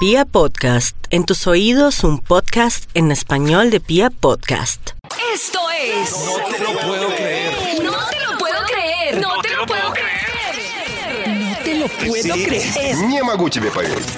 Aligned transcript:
Pia 0.00 0.24
Podcast, 0.24 0.96
en 1.10 1.24
tus 1.24 1.46
oídos 1.46 2.02
un 2.04 2.18
podcast 2.18 2.90
en 2.94 3.12
español 3.12 3.70
de 3.70 3.80
Pia 3.80 4.10
Podcast. 4.10 4.90
Esto 5.34 5.58
es. 5.80 6.10
No 6.10 6.56
te 6.56 6.58
lo 6.58 6.80
puedo 6.80 7.08
creer. 7.14 7.84
No 7.84 7.92
te 8.10 8.20
lo 8.20 8.38
puedo 8.38 8.64
creer. 8.66 9.20
No 9.20 9.42
te 9.42 9.50
lo 9.54 9.66
puedo 9.66 9.92
creer. 9.92 11.28
No 11.28 11.56
te 11.62 11.74
lo 11.74 11.88
puedo 11.88 12.34
creer. 12.34 12.96
Не 12.96 13.22
могу 13.22 13.48
тебе 13.48 13.70
поверить. 13.70 14.08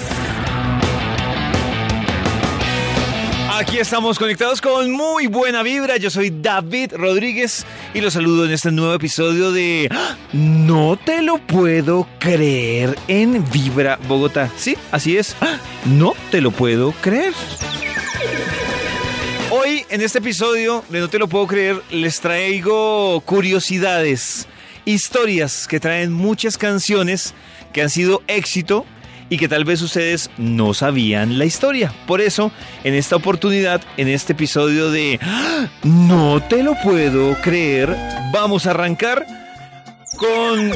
Aquí 3.60 3.76
estamos 3.76 4.18
conectados 4.18 4.58
con 4.62 4.90
muy 4.90 5.26
buena 5.26 5.62
vibra. 5.62 5.98
Yo 5.98 6.08
soy 6.08 6.30
David 6.30 6.94
Rodríguez 6.94 7.66
y 7.92 8.00
los 8.00 8.14
saludo 8.14 8.46
en 8.46 8.52
este 8.52 8.72
nuevo 8.72 8.94
episodio 8.94 9.52
de. 9.52 9.86
No 10.32 10.96
te 10.96 11.20
lo 11.20 11.36
puedo 11.36 12.08
creer 12.18 12.98
en 13.06 13.44
Vibra 13.52 13.98
Bogotá. 14.08 14.50
Sí, 14.56 14.78
así 14.90 15.18
es. 15.18 15.36
No 15.84 16.14
te 16.30 16.40
lo 16.40 16.52
puedo 16.52 16.92
creer. 17.02 17.34
Hoy 19.50 19.84
en 19.90 20.00
este 20.00 20.20
episodio 20.20 20.82
de 20.88 21.00
No 21.00 21.10
te 21.10 21.18
lo 21.18 21.28
puedo 21.28 21.46
creer 21.46 21.82
les 21.90 22.18
traigo 22.20 23.20
curiosidades, 23.26 24.48
historias 24.86 25.68
que 25.68 25.80
traen 25.80 26.14
muchas 26.14 26.56
canciones 26.56 27.34
que 27.74 27.82
han 27.82 27.90
sido 27.90 28.22
éxito 28.26 28.86
y 29.30 29.38
que 29.38 29.48
tal 29.48 29.64
vez 29.64 29.80
ustedes 29.80 30.28
no 30.36 30.74
sabían 30.74 31.38
la 31.38 31.46
historia. 31.46 31.94
Por 32.06 32.20
eso, 32.20 32.52
en 32.84 32.94
esta 32.94 33.16
oportunidad, 33.16 33.80
en 33.96 34.08
este 34.08 34.34
episodio 34.34 34.90
de 34.90 35.18
¡Ah! 35.22 35.68
No 35.84 36.42
te 36.42 36.62
lo 36.62 36.74
puedo 36.82 37.40
creer, 37.40 37.96
vamos 38.32 38.66
a 38.66 38.70
arrancar 38.70 39.24
con 40.18 40.70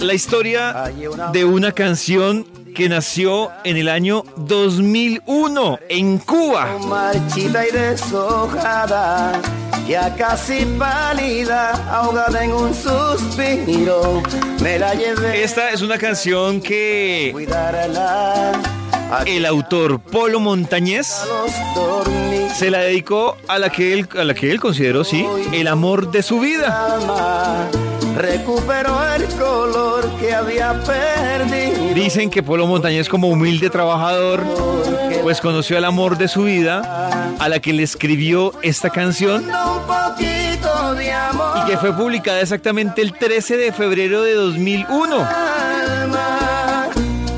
la 0.00 0.14
historia 0.14 0.92
de 1.32 1.44
una 1.44 1.72
canción 1.72 2.46
que 2.74 2.88
nació 2.88 3.50
en 3.62 3.76
el 3.76 3.88
año 3.88 4.24
2001 4.36 5.78
en 5.88 6.18
Cuba. 6.18 6.76
marchita 6.86 7.66
y 7.66 7.70
deshojada, 7.70 9.40
ya 9.88 10.14
casi 10.16 10.64
pálida, 10.78 11.70
ahogada 11.90 12.44
en 12.44 12.52
un 12.52 12.74
suspiro, 12.74 14.22
me 14.60 14.78
la 14.78 14.94
llevé 14.94 15.44
Esta 15.44 15.70
es 15.70 15.82
una 15.82 15.98
canción 15.98 16.60
que 16.60 17.30
el 19.26 19.46
autor 19.46 20.00
Polo 20.00 20.40
Montañés 20.40 21.22
se 22.56 22.70
la 22.70 22.78
dedicó 22.80 23.36
a 23.46 23.58
la 23.58 23.70
que 23.70 23.92
él, 23.92 24.08
a 24.18 24.24
la 24.24 24.34
que 24.34 24.50
él 24.50 24.60
consideró, 24.60 25.04
sí, 25.04 25.24
el 25.52 25.68
amor 25.68 26.10
de 26.10 26.22
su 26.22 26.40
vida. 26.40 26.90
Recuperó 28.16 29.14
el 29.14 29.26
color 29.36 30.10
que 30.18 30.34
había 30.34 30.80
perdido. 30.82 31.94
Dicen 31.94 32.30
que 32.30 32.42
Polo 32.42 32.66
Montañés 32.66 33.08
como 33.08 33.28
humilde 33.28 33.70
trabajador, 33.70 34.42
pues 35.22 35.40
conoció 35.40 35.78
el 35.78 35.84
amor 35.84 36.16
de 36.18 36.28
su 36.28 36.44
vida, 36.44 37.34
a 37.38 37.48
la 37.48 37.60
que 37.60 37.72
le 37.72 37.82
escribió 37.82 38.52
esta 38.62 38.90
canción 38.90 39.44
y 41.56 41.66
que 41.66 41.78
fue 41.78 41.92
publicada 41.94 42.40
exactamente 42.40 43.02
el 43.02 43.12
13 43.12 43.56
de 43.56 43.72
febrero 43.72 44.22
de 44.22 44.34
2001. 44.34 45.16
alma, 45.16 46.88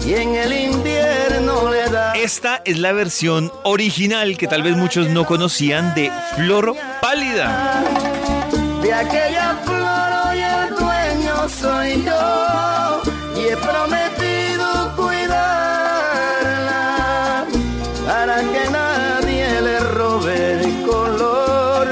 y 0.04 0.14
en 0.14 0.34
el 0.34 0.52
invierno 0.52 1.70
le 1.70 1.90
da 1.90 2.12
Esta 2.14 2.62
es 2.64 2.78
la 2.78 2.92
versión 2.92 3.52
original 3.64 4.36
que 4.36 4.46
tal 4.46 4.62
vez 4.62 4.76
muchos 4.76 5.08
no 5.08 5.24
conocían 5.26 5.94
de 5.94 6.10
Flor 6.36 6.74
Pálida. 7.00 7.84
De 8.82 8.92
aquella 8.92 9.56
flor 9.64 9.75
soy 11.60 12.04
yo 12.04 13.02
y 13.36 13.40
he 13.48 13.56
prometido 13.56 14.94
cuidarla 14.96 15.46
para 18.06 18.40
que 18.40 18.70
nadie 18.70 19.60
le 19.62 19.80
robe 19.80 20.60
el 20.60 20.82
color, 20.82 21.88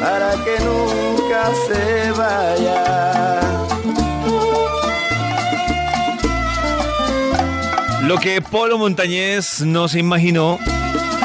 para 0.00 0.32
que 0.44 0.58
nunca 0.64 1.50
se 1.66 2.10
vaya. 2.12 3.40
Lo 8.02 8.18
que 8.18 8.42
Polo 8.42 8.76
Montañés 8.76 9.62
no 9.62 9.88
se 9.88 10.00
imaginó 10.00 10.58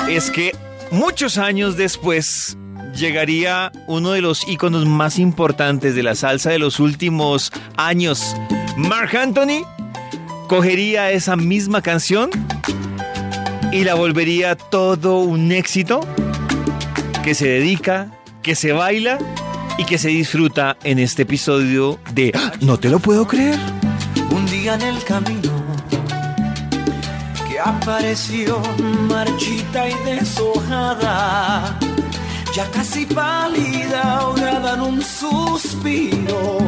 es 0.07 0.29
que 0.29 0.55
muchos 0.91 1.37
años 1.37 1.75
después 1.75 2.57
llegaría 2.95 3.71
uno 3.87 4.11
de 4.11 4.21
los 4.21 4.47
íconos 4.47 4.85
más 4.85 5.19
importantes 5.19 5.95
de 5.95 6.03
la 6.03 6.15
salsa 6.15 6.49
de 6.49 6.59
los 6.59 6.79
últimos 6.79 7.51
años. 7.77 8.35
Mark 8.77 9.15
Anthony 9.15 9.65
cogería 10.47 11.11
esa 11.11 11.35
misma 11.35 11.81
canción 11.81 12.29
y 13.71 13.83
la 13.83 13.95
volvería 13.95 14.55
todo 14.55 15.19
un 15.19 15.51
éxito 15.51 15.99
que 17.23 17.33
se 17.33 17.47
dedica, 17.47 18.11
que 18.41 18.55
se 18.55 18.71
baila 18.71 19.17
y 19.77 19.85
que 19.85 19.97
se 19.97 20.09
disfruta 20.09 20.77
en 20.83 20.99
este 20.99 21.23
episodio 21.23 21.99
de. 22.13 22.31
No 22.61 22.77
te 22.77 22.89
lo 22.89 22.99
puedo 22.99 23.27
creer. 23.27 23.57
Un 24.31 24.45
día 24.45 24.75
en 24.75 24.81
el 24.83 25.03
camino 25.03 25.51
que 27.49 27.59
apareció 27.59 28.61
marchita 29.09 29.89
y 29.89 29.93
deshojada, 30.05 31.77
ya 32.55 32.71
casi 32.71 33.05
pálida, 33.05 34.19
ahogada 34.19 34.75
en 34.75 34.81
un 34.81 35.01
suspiro. 35.01 36.59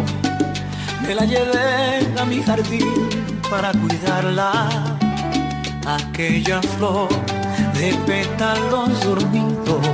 Me 1.01 1.15
la 1.15 1.23
llevé 1.23 2.11
a 2.19 2.25
mi 2.25 2.43
jardín 2.43 3.07
para 3.49 3.71
cuidarla, 3.71 4.67
aquella 5.85 6.61
flor 6.61 7.07
de 7.75 7.93
pétalos 8.05 8.99
dormidos 9.01 9.87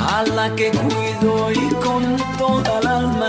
a 0.00 0.22
la 0.22 0.48
que 0.56 0.70
cuido 0.70 1.52
y 1.52 1.74
con 1.84 2.16
toda 2.38 2.78
el 2.78 2.86
alma 2.86 3.28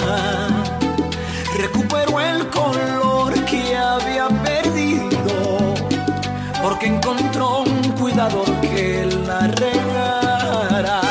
recuperó 1.57 2.21
el 2.21 2.47
color 2.47 3.33
que 3.43 3.75
había 3.75 4.29
perdido 4.45 5.75
porque 6.63 6.85
encontró 6.85 7.63
un 7.63 7.91
cuidador 7.99 8.49
que 8.61 9.05
la 9.27 9.47
regara. 9.47 10.20
Le 10.81 11.10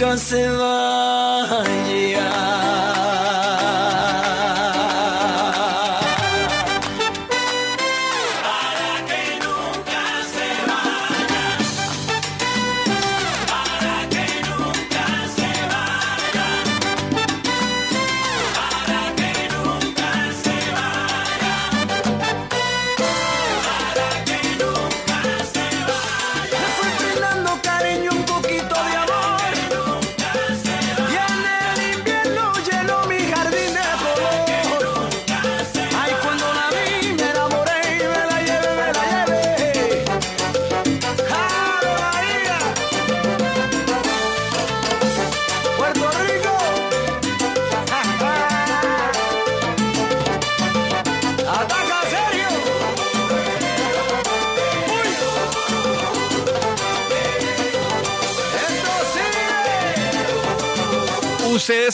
Nunca 0.00 0.16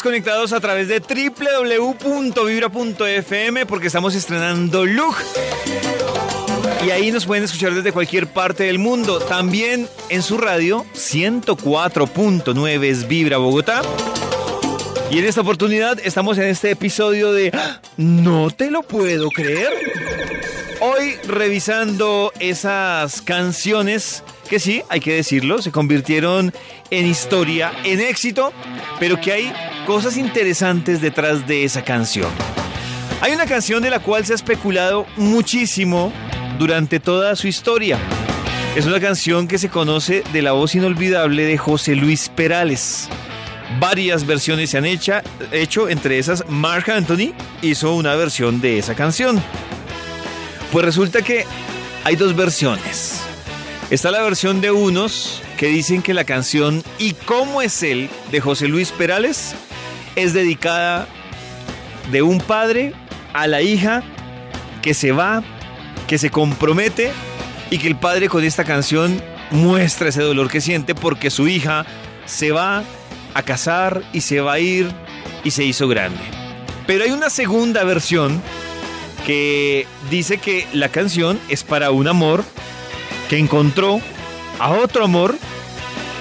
conectados 0.07 0.53
a 0.53 0.61
través 0.61 0.87
de 0.87 1.01
www.vibra.fm 1.01 3.67
porque 3.67 3.89
estamos 3.89 4.15
estrenando 4.15 4.87
look. 4.87 5.17
Y 6.87 6.91
ahí 6.91 7.11
nos 7.11 7.27
pueden 7.27 7.43
escuchar 7.43 7.75
desde 7.75 7.91
cualquier 7.91 8.29
parte 8.29 8.63
del 8.63 8.79
mundo. 8.79 9.19
También 9.19 9.89
en 10.09 10.23
su 10.23 10.39
radio 10.39 10.87
104.9 10.95 12.85
es 12.85 13.09
Vibra 13.09 13.39
Bogotá. 13.39 13.83
Y 15.11 15.19
en 15.19 15.25
esta 15.25 15.41
oportunidad 15.41 15.99
estamos 16.05 16.39
en 16.39 16.45
este 16.45 16.71
episodio 16.71 17.33
de 17.33 17.51
¡Ah! 17.53 17.81
No 17.97 18.53
te 18.53 18.71
lo 18.71 18.85
puedo 18.85 19.31
creer. 19.31 19.73
Hoy 20.81 21.17
revisando 21.27 22.33
esas 22.39 23.23
canciones 23.23 24.23
que 24.47 24.59
sí, 24.59 24.83
hay 24.89 25.01
que 25.01 25.15
decirlo, 25.15 25.61
se 25.63 25.71
convirtieron 25.73 26.53
en 26.91 27.07
historia, 27.07 27.73
en 27.85 28.01
éxito, 28.01 28.53
pero 28.99 29.21
que 29.21 29.33
hay 29.33 29.53
cosas 29.87 30.17
interesantes 30.17 31.01
detrás 31.01 31.47
de 31.47 31.65
esa 31.65 31.83
canción. 31.83 32.29
Hay 33.21 33.33
una 33.33 33.47
canción 33.47 33.83
de 33.83 33.91
la 33.91 34.01
cual 34.01 34.27
se 34.27 34.33
ha 34.33 34.37
especulado 34.37 35.07
muchísimo 35.17 36.13
durante 36.59 37.01
toda 37.01 37.35
su 37.37 37.49
historia. 37.49 37.99
Es 38.77 38.85
una 38.87 39.01
canción 39.01 39.49
que 39.49 39.59
se 39.59 39.71
conoce 39.71 40.23
de 40.33 40.43
la 40.43 40.53
voz 40.53 40.75
inolvidable 40.75 41.45
de 41.45 41.57
José 41.57 41.95
Luis 41.97 42.29
Perales. 42.29 43.09
Varias 43.81 44.27
versiones 44.27 44.71
se 44.71 44.79
han 44.79 44.85
hecha- 44.85 45.23
hecho, 45.51 45.89
entre 45.89 46.19
esas 46.19 46.45
Mark 46.49 46.91
Anthony 46.91 47.33
hizo 47.63 47.95
una 47.95 48.15
versión 48.15 48.61
de 48.61 48.79
esa 48.79 48.95
canción. 48.95 49.43
Pues 50.73 50.85
resulta 50.85 51.23
que 51.23 51.45
hay 52.05 52.17
dos 52.17 52.37
versiones. 52.37 53.23
Está 53.89 54.11
la 54.11 54.21
versión 54.23 54.61
de 54.61 54.73
unos 54.73 55.41
que 55.57 55.69
dicen 55.69 56.03
que 56.03 56.13
la 56.13 56.25
canción 56.25 56.83
Y 56.99 57.13
cómo 57.13 57.63
es 57.63 57.85
él 57.85 58.11
de 58.33 58.41
José 58.41 58.67
Luis 58.67 58.91
Perales 58.91 59.55
es 60.17 60.33
dedicada 60.33 61.07
de 62.11 62.23
un 62.23 62.41
padre 62.41 62.95
a 63.33 63.47
la 63.47 63.63
hija 63.63 64.03
que 64.83 64.95
se 64.95 65.13
va, 65.13 65.45
que 66.09 66.19
se 66.19 66.31
compromete 66.31 67.13
y 67.71 67.79
que 67.79 67.87
el 67.87 67.97
padre 67.97 68.29
con 68.29 68.43
esta 68.43 68.65
canción 68.65 69.23
muestra 69.51 70.09
ese 70.09 70.23
dolor 70.23 70.51
que 70.51 70.61
siente 70.61 70.95
porque 70.95 71.31
su 71.31 71.47
hija 71.47 71.85
se 72.25 72.51
va 72.51 72.83
a 73.35 73.43
casar 73.43 74.03
y 74.13 74.23
se 74.23 74.41
va 74.41 74.55
a 74.55 74.59
ir 74.59 74.91
y 75.45 75.51
se 75.51 75.65
hizo 75.65 75.87
grande. 75.87 76.23
Pero 76.87 77.05
hay 77.05 77.11
una 77.11 77.29
segunda 77.29 77.85
versión 77.85 78.41
que 79.27 79.87
dice 80.11 80.39
que 80.39 80.67
la 80.73 80.89
canción 80.89 81.39
es 81.49 81.63
para 81.63 81.91
un 81.91 82.09
amor 82.09 82.43
que 83.29 83.39
encontró 83.39 84.01
a 84.59 84.71
otro 84.71 85.05
amor 85.05 85.37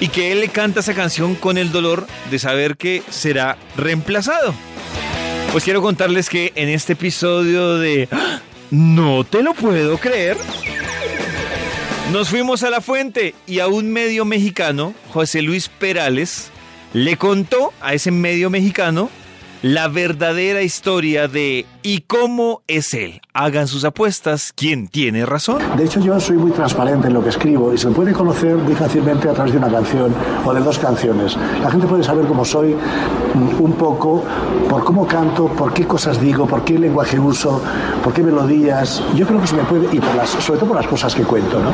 y 0.00 0.08
que 0.08 0.32
él 0.32 0.40
le 0.40 0.48
canta 0.48 0.80
esa 0.80 0.94
canción 0.94 1.34
con 1.34 1.58
el 1.58 1.72
dolor 1.72 2.06
de 2.30 2.38
saber 2.38 2.76
que 2.76 3.02
será 3.10 3.56
reemplazado. 3.76 4.54
Pues 5.52 5.64
quiero 5.64 5.80
contarles 5.80 6.28
que 6.28 6.52
en 6.54 6.68
este 6.68 6.94
episodio 6.94 7.78
de. 7.78 8.08
No 8.70 9.22
te 9.24 9.44
lo 9.44 9.54
puedo 9.54 9.96
creer, 9.96 10.36
nos 12.12 12.28
fuimos 12.28 12.62
a 12.62 12.70
la 12.70 12.80
fuente 12.80 13.34
y 13.46 13.58
a 13.58 13.66
un 13.66 13.90
medio 13.92 14.24
mexicano, 14.24 14.94
José 15.12 15.42
Luis 15.42 15.68
Perales, 15.68 16.50
le 16.92 17.16
contó 17.16 17.72
a 17.80 17.94
ese 17.94 18.12
medio 18.12 18.48
mexicano 18.48 19.10
la 19.62 19.88
verdadera 19.88 20.62
historia 20.62 21.28
de 21.28 21.66
y 21.82 22.00
cómo 22.02 22.62
es 22.66 22.94
él. 22.94 23.20
Hagan 23.32 23.68
sus 23.68 23.84
apuestas, 23.84 24.52
quién 24.54 24.88
tiene 24.88 25.24
razón. 25.24 25.62
De 25.76 25.84
hecho, 25.84 26.00
yo 26.00 26.18
soy 26.20 26.36
muy 26.36 26.50
transparente 26.50 27.08
en 27.08 27.14
lo 27.14 27.22
que 27.22 27.30
escribo 27.30 27.72
y 27.72 27.78
se 27.78 27.88
me 27.88 27.94
puede 27.94 28.12
conocer 28.12 28.56
muy 28.56 28.74
fácilmente 28.74 29.28
a 29.28 29.32
través 29.32 29.52
de 29.52 29.58
una 29.58 29.70
canción 29.70 30.14
o 30.44 30.54
de 30.54 30.60
dos 30.60 30.78
canciones. 30.78 31.36
La 31.62 31.70
gente 31.70 31.86
puede 31.86 32.04
saber 32.04 32.26
cómo 32.26 32.44
soy 32.44 32.74
mm, 32.74 33.62
un 33.62 33.72
poco 33.72 34.24
por 34.68 34.84
cómo 34.84 35.06
canto, 35.06 35.46
por 35.48 35.72
qué 35.72 35.86
cosas 35.86 36.20
digo, 36.20 36.46
por 36.46 36.64
qué 36.64 36.78
lenguaje 36.78 37.18
uso, 37.18 37.62
por 38.02 38.12
qué 38.12 38.22
melodías. 38.22 39.02
Yo 39.14 39.26
creo 39.26 39.40
que 39.40 39.46
se 39.46 39.56
me 39.56 39.64
puede, 39.64 39.94
y 39.94 40.00
por 40.00 40.14
las, 40.14 40.30
sobre 40.30 40.58
todo 40.58 40.68
por 40.68 40.76
las 40.76 40.86
cosas 40.86 41.14
que 41.14 41.22
cuento. 41.22 41.58
¿no? 41.60 41.72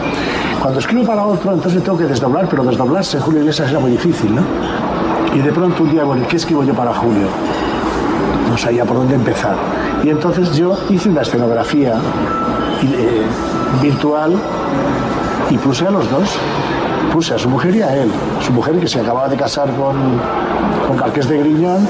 Cuando 0.61 0.79
escribo 0.79 1.05
para 1.05 1.27
otro, 1.27 1.53
entonces 1.53 1.83
tengo 1.83 1.99
que 1.99 2.05
desdoblar, 2.05 2.49
pero 2.49 2.65
desdoblarse 2.65 3.19
Julio 3.19 3.41
Iglesias 3.41 3.71
era 3.71 3.81
muy 3.81 3.91
difícil. 3.91 4.35
¿no? 4.35 4.43
Y 5.35 5.39
de 5.39 5.53
pronto 5.53 5.83
un 5.83 5.91
día, 5.91 6.05
bueno, 6.05 6.27
¿qué 6.29 6.37
escribo 6.37 6.63
yo 6.63 6.75
para 6.75 6.93
Julio? 6.93 7.29
No 8.53 8.59
sabía 8.59 8.85
por 8.85 8.99
dónde 8.99 9.15
empezar. 9.15 9.55
Y 10.05 10.11
entonces 10.11 10.55
yo 10.55 10.77
hice 10.91 11.09
una 11.09 11.23
escenografía 11.23 11.95
eh, 12.83 13.23
virtual 13.81 14.35
y 15.51 15.57
puse 15.59 15.87
a 15.87 15.91
los 15.91 16.09
dos. 16.11 16.29
Puse 17.13 17.35
a 17.35 17.39
su 17.39 17.49
mujer 17.49 17.75
y 17.77 17.83
a 17.83 17.95
él. 17.97 18.11
Su 18.41 18.53
mujer 18.53 18.79
que 18.79 18.87
se 18.89 19.01
acababa 19.01 19.29
de 19.29 19.37
casar 19.37 19.69
con, 19.75 19.95
con 20.87 20.97
Carques 20.97 21.29
de 21.29 21.39
Griñón 21.41 21.87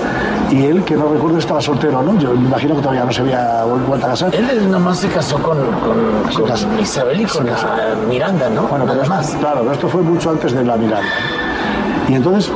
y 0.50 0.64
él 0.64 0.82
que 0.84 0.96
no 0.96 1.08
recuerdo 1.12 1.38
estaba 1.38 1.60
soltero, 1.60 2.02
¿no? 2.02 2.18
Yo 2.18 2.30
me 2.34 2.46
imagino 2.46 2.74
que 2.74 2.80
todavía 2.82 3.04
no 3.04 3.12
se 3.12 3.20
había 3.20 3.62
vuelto 3.64 4.06
a 4.06 4.10
casar. 4.10 4.34
Él 4.34 4.68
nomás 4.70 4.98
se 4.98 5.08
casó 5.08 5.36
con, 5.38 5.58
con, 5.58 6.34
con 6.34 6.44
casó. 6.48 6.66
Isabel 6.80 7.20
y 7.20 7.24
con 7.24 7.46
Miranda, 8.08 8.48
¿no? 8.50 8.62
Bueno, 8.62 8.84
pero 8.84 9.02
Nada 9.02 9.20
esto- 9.20 9.32
más. 9.34 9.40
claro, 9.40 9.60
pero 9.60 9.72
esto 9.72 9.88
fue 9.88 10.02
mucho 10.02 10.30
antes 10.30 10.52
de 10.52 10.64
la 10.64 10.76
Miranda. 10.76 11.06
Y 12.08 12.14
entonces, 12.14 12.50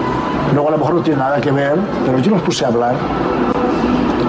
luego 0.52 0.68
a 0.68 0.72
lo 0.72 0.78
mejor 0.78 0.94
no 0.94 1.00
tiene 1.02 1.20
nada 1.20 1.40
que 1.40 1.52
ver, 1.52 1.76
pero 2.04 2.18
yo 2.18 2.32
los 2.32 2.42
puse 2.42 2.64
a 2.64 2.68
hablar. 2.68 2.94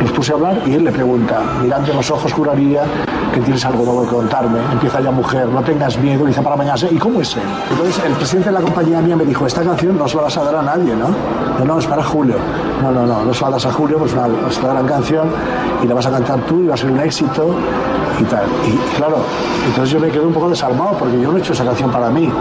Los 0.01 0.12
puse 0.12 0.32
a 0.32 0.36
hablar 0.36 0.62
y 0.66 0.74
él 0.75 0.84
le 0.84 0.92
pregunta, 0.92 1.39
mirando 1.62 1.92
en 1.92 1.98
los 1.98 2.12
ojos 2.12 2.32
juraría 2.32 2.84
que 3.34 3.39
tienes 3.42 3.66
algo 3.66 3.84
nuevo 3.84 4.04
que 4.04 4.10
contarme. 4.10 4.60
Empieza 4.72 5.00
ya 5.01 5.12
mujer, 5.12 5.48
no 5.48 5.62
tengas 5.62 5.98
miedo, 5.98 6.25
dice 6.25 6.42
para 6.42 6.56
mañana. 6.56 6.77
¿Y 6.92 6.98
cómo 6.98 7.22
es 7.22 7.36
él? 7.36 7.42
Entonces 7.72 8.04
el 8.06 8.13
presidente 8.13 8.50
de 8.50 8.54
la 8.54 8.62
compañía 8.62 9.01
mía 9.01 9.16
me 9.16 9.25
dijo, 9.25 9.46
esta 9.48 9.63
canción 9.63 9.98
no 9.98 10.08
se 10.08 10.16
la 10.18 10.24
vas 10.24 10.38
a 10.38 10.44
dar 10.44 10.56
a 10.58 10.62
nadie, 10.62 10.96
¿no? 10.96 11.08
No, 11.60 11.66
no, 11.66 11.80
es 11.80 11.88
para 11.88 12.04
Julio. 12.04 12.36
No, 12.84 12.92
no, 12.92 13.06
no, 13.08 13.24
no 13.25 13.34
se 13.34 13.44
la 13.44 13.50
das 13.51 13.66
a 13.66 13.72
Julio, 13.72 13.98
pues 13.98 14.13
una, 14.13 14.27
es 14.50 14.58
una 14.60 14.74
gran 14.74 14.86
canción 14.88 15.30
y 15.84 15.88
la 15.88 15.96
vas 15.96 16.06
a 16.06 16.12
cantar 16.12 16.39
tú 16.42 16.62
y 16.62 16.68
va 16.68 16.75
a 16.75 16.77
ser 16.77 16.92
un 16.92 17.00
éxito 17.00 17.56
y 18.20 18.24
tal. 18.25 18.46
Y 18.68 18.77
claro, 18.98 19.18
entonces 19.68 19.89
yo 19.92 20.00
me 20.00 20.10
quedé 20.10 20.25
un 20.25 20.34
poco 20.34 20.50
desarmado 20.50 20.92
porque 20.98 21.20
yo 21.20 21.32
no 21.32 21.38
he 21.38 21.39
hecho 21.39 21.54
esa 21.54 21.66
canción 21.66 21.92
para 21.92 22.10
mí. 22.10 22.32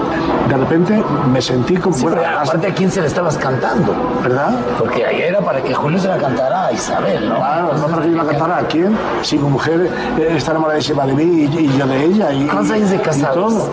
De 0.49 0.57
repente 0.57 1.03
me 1.33 1.41
sentí 1.41 1.77
como... 1.77 1.97
Sí, 1.97 2.03
bueno, 2.03 2.19
pero 2.23 2.29
hasta- 2.39 2.43
aparte, 2.53 2.67
¿a 2.69 2.75
quién 2.75 2.91
se 2.91 3.01
le 3.01 3.07
estabas 3.07 3.37
cantando? 3.39 3.95
¿Verdad? 4.23 4.51
Porque 4.79 5.05
ahí 5.07 5.23
era 5.23 5.41
para 5.41 5.63
que 5.63 5.75
Julio 5.75 5.99
se 5.99 6.09
la 6.09 6.17
cantara 6.19 6.67
a 6.67 6.73
Isabel, 6.73 7.29
¿no? 7.29 7.46
Claro, 7.47 7.79
no 7.79 7.87
me 7.87 7.97
refiero 7.99 8.23
a 8.23 8.27
cantar 8.27 8.51
a 8.51 8.67
quién. 8.67 8.99
Si 9.23 9.39
mi 9.39 9.49
mujer 9.49 9.89
eh, 10.19 10.35
está 10.37 10.51
enamoradísima 10.51 11.07
de 11.07 11.13
mí 11.13 11.45
y, 11.45 11.45
y 11.45 11.79
yo 11.79 11.87
de 11.87 12.05
ella. 12.05 12.33
Y, 12.33 12.45
¿Cuántos 12.45 12.73
años 12.73 12.91
de 12.91 13.01
casados? 13.01 13.55
todo. 13.55 13.73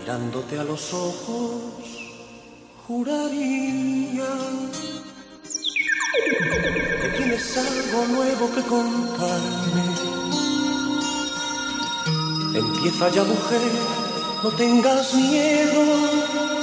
Mirándote 0.00 0.58
a 0.58 0.64
los 0.64 0.92
ojos, 0.92 1.52
juraría 2.88 4.24
que 7.02 7.08
tienes 7.18 7.56
algo 7.56 8.06
nuevo 8.08 8.50
que 8.56 8.62
contarme. 8.62 9.84
Empieza 12.52 13.08
ya, 13.10 13.22
mujer, 13.22 13.60
no 14.42 14.50
tengas 14.50 15.14
miedo. 15.14 16.53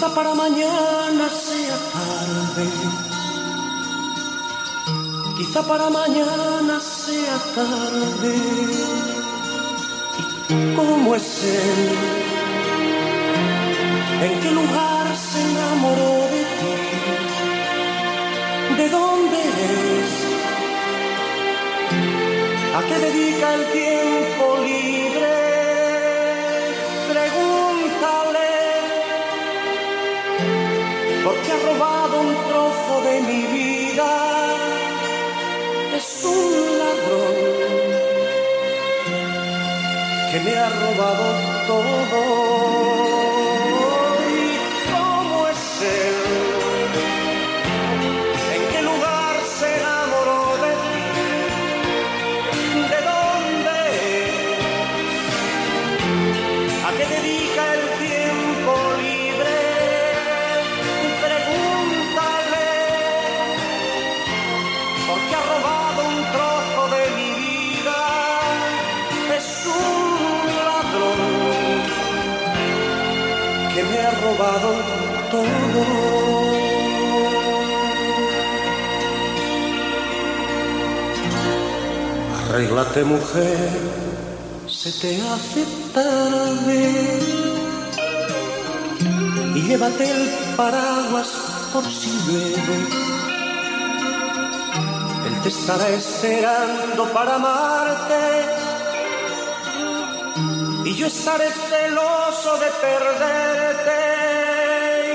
Quizá 0.00 0.14
para 0.14 0.34
mañana 0.34 1.28
sea 1.28 1.76
tarde. 1.92 2.66
Quizá 5.36 5.62
para 5.62 5.90
mañana 5.90 6.80
sea 6.80 7.36
tarde. 7.54 8.34
Cómo 10.74 11.14
es 11.14 11.44
él, 11.44 11.98
en 14.24 14.40
qué 14.40 14.50
lugar 14.52 15.06
se 15.14 15.38
enamoró 15.50 16.14
de 16.34 16.42
ti, 16.58 16.74
de 18.78 18.88
dónde 18.88 19.38
es, 19.98 20.12
a 22.74 22.80
qué 22.88 22.96
dedica 23.06 23.46
el 23.52 23.64
tiempo 23.70 24.44
libre. 24.64 25.69
Porque 31.24 31.52
ha 31.52 31.58
robado 31.68 32.20
un 32.20 32.34
trozo 32.48 32.94
de 33.08 33.20
mi 33.20 33.42
vida. 33.58 34.10
Es 35.96 36.24
un 36.24 36.78
ladrón 36.80 37.36
que 40.30 40.40
me 40.40 40.56
ha 40.56 40.68
robado 40.82 41.24
todo. 41.66 43.09
Que 73.74 73.82
me 73.84 73.98
ha 73.98 74.10
robado 74.10 74.70
todo. 75.30 75.82
Arréglate 82.38 83.04
mujer, 83.04 83.70
se 84.66 84.90
te 85.00 85.20
hace 85.22 85.64
tarde 85.94 86.80
y 89.54 89.62
llévate 89.62 90.04
el 90.10 90.28
paraguas 90.56 91.28
por 91.72 91.84
si 91.84 92.10
llueve. 92.26 92.78
Él 95.26 95.40
te 95.42 95.48
estará 95.48 95.88
esperando 95.90 97.04
para 97.12 97.36
amarte 97.36 98.39
y 100.90 100.94
yo 100.96 101.06
estaré 101.06 101.48
celoso 101.50 102.56
de 102.58 102.66
perderte 102.86 103.98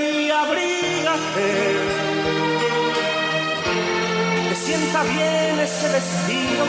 y 0.10 0.32
abrígate. 0.32 1.50
Que 4.48 4.55
sienta 4.55 5.03
bien 5.03 5.60
ese 5.60 5.88
vestido. 5.98 6.65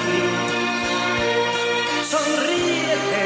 Sonríete. 2.15 3.25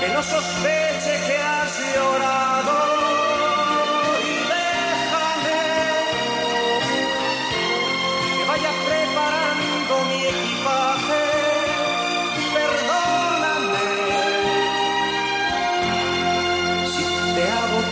Que 0.00 0.08
no 0.14 0.22
sospeche 0.22 1.12
que 1.26 1.36
has 1.38 1.72
llorado. 1.94 3.05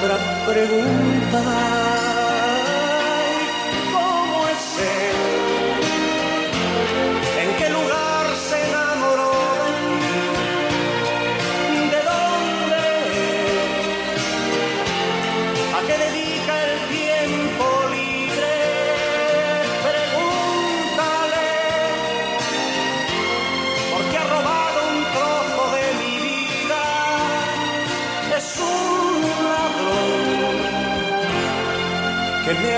Otra 0.05 0.19
pregunta. 0.45 1.84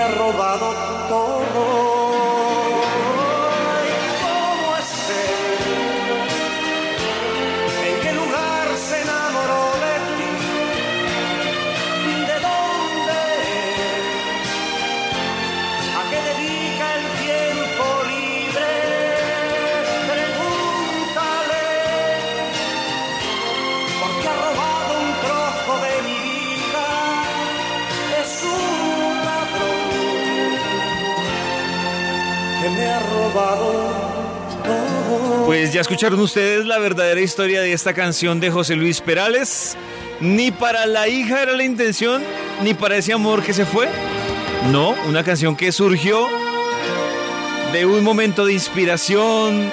Robado 0.09 0.66
ya 35.77 35.83
escucharon 35.83 36.19
ustedes 36.21 36.65
la 36.65 36.79
verdadera 36.79 37.21
historia 37.21 37.61
de 37.61 37.75
esta 37.75 37.93
canción 37.93 38.41
de 38.41 38.51
José 38.51 38.77
Luis 38.77 39.03
Perales. 39.03 39.77
Ni 40.21 40.51
para 40.51 40.87
la 40.87 41.07
hija 41.07 41.43
era 41.43 41.53
la 41.53 41.65
intención, 41.65 42.23
ni 42.63 42.73
para 42.73 42.97
ese 42.97 43.13
amor 43.13 43.43
que 43.43 43.53
se 43.53 43.67
fue. 43.67 43.87
No, 44.73 44.95
una 45.07 45.23
canción 45.23 45.55
que 45.55 45.73
surgió 45.73 46.29
de 47.75 47.85
un 47.85 48.03
momento 48.03 48.47
de 48.47 48.55
inspiración, 48.55 49.71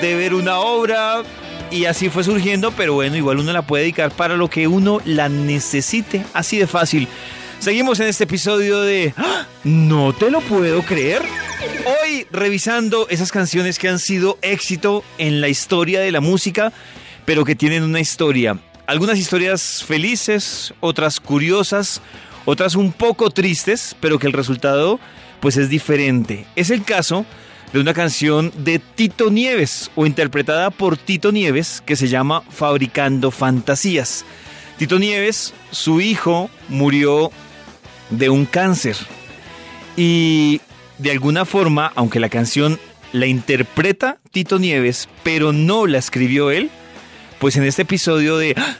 de 0.00 0.16
ver 0.16 0.34
una 0.34 0.58
obra, 0.58 1.22
y 1.70 1.84
así 1.84 2.08
fue 2.08 2.24
surgiendo, 2.24 2.72
pero 2.72 2.94
bueno, 2.94 3.16
igual 3.16 3.38
uno 3.38 3.52
la 3.52 3.62
puede 3.62 3.84
dedicar 3.84 4.10
para 4.10 4.34
lo 4.34 4.50
que 4.50 4.66
uno 4.66 5.00
la 5.04 5.28
necesite, 5.28 6.24
así 6.34 6.58
de 6.58 6.66
fácil. 6.66 7.06
Seguimos 7.60 8.00
en 8.00 8.08
este 8.08 8.24
episodio 8.24 8.80
de 8.80 9.14
¡Ah! 9.16 9.46
No 9.62 10.12
te 10.12 10.28
lo 10.28 10.40
puedo 10.40 10.82
creer. 10.82 11.22
Revisando 12.32 13.08
esas 13.08 13.32
canciones 13.32 13.78
que 13.78 13.88
han 13.88 13.98
sido 13.98 14.38
éxito 14.42 15.04
en 15.18 15.40
la 15.40 15.48
historia 15.48 16.00
de 16.00 16.12
la 16.12 16.20
música, 16.20 16.72
pero 17.24 17.44
que 17.44 17.56
tienen 17.56 17.82
una 17.82 18.00
historia. 18.00 18.58
Algunas 18.86 19.18
historias 19.18 19.84
felices, 19.84 20.72
otras 20.80 21.20
curiosas, 21.20 22.00
otras 22.44 22.74
un 22.76 22.92
poco 22.92 23.30
tristes, 23.30 23.96
pero 24.00 24.18
que 24.18 24.26
el 24.26 24.32
resultado 24.32 25.00
pues 25.40 25.56
es 25.56 25.68
diferente. 25.68 26.46
Es 26.56 26.70
el 26.70 26.84
caso 26.84 27.26
de 27.72 27.80
una 27.80 27.94
canción 27.94 28.52
de 28.56 28.78
Tito 28.78 29.30
Nieves 29.30 29.90
o 29.94 30.06
interpretada 30.06 30.70
por 30.70 30.96
Tito 30.96 31.32
Nieves 31.32 31.82
que 31.84 31.96
se 31.96 32.08
llama 32.08 32.42
Fabricando 32.50 33.30
Fantasías. 33.30 34.24
Tito 34.76 34.98
Nieves, 34.98 35.52
su 35.70 36.00
hijo 36.00 36.50
murió 36.68 37.30
de 38.10 38.30
un 38.30 38.44
cáncer 38.44 38.96
y 39.96 40.60
de 41.00 41.10
alguna 41.10 41.44
forma, 41.44 41.92
aunque 41.94 42.20
la 42.20 42.28
canción 42.28 42.78
la 43.12 43.26
interpreta 43.26 44.18
Tito 44.30 44.58
Nieves, 44.58 45.08
pero 45.22 45.52
no 45.52 45.86
la 45.86 45.98
escribió 45.98 46.50
él, 46.50 46.70
pues 47.38 47.56
en 47.56 47.64
este 47.64 47.82
episodio 47.82 48.38
de 48.38 48.54
¡Ah! 48.56 48.78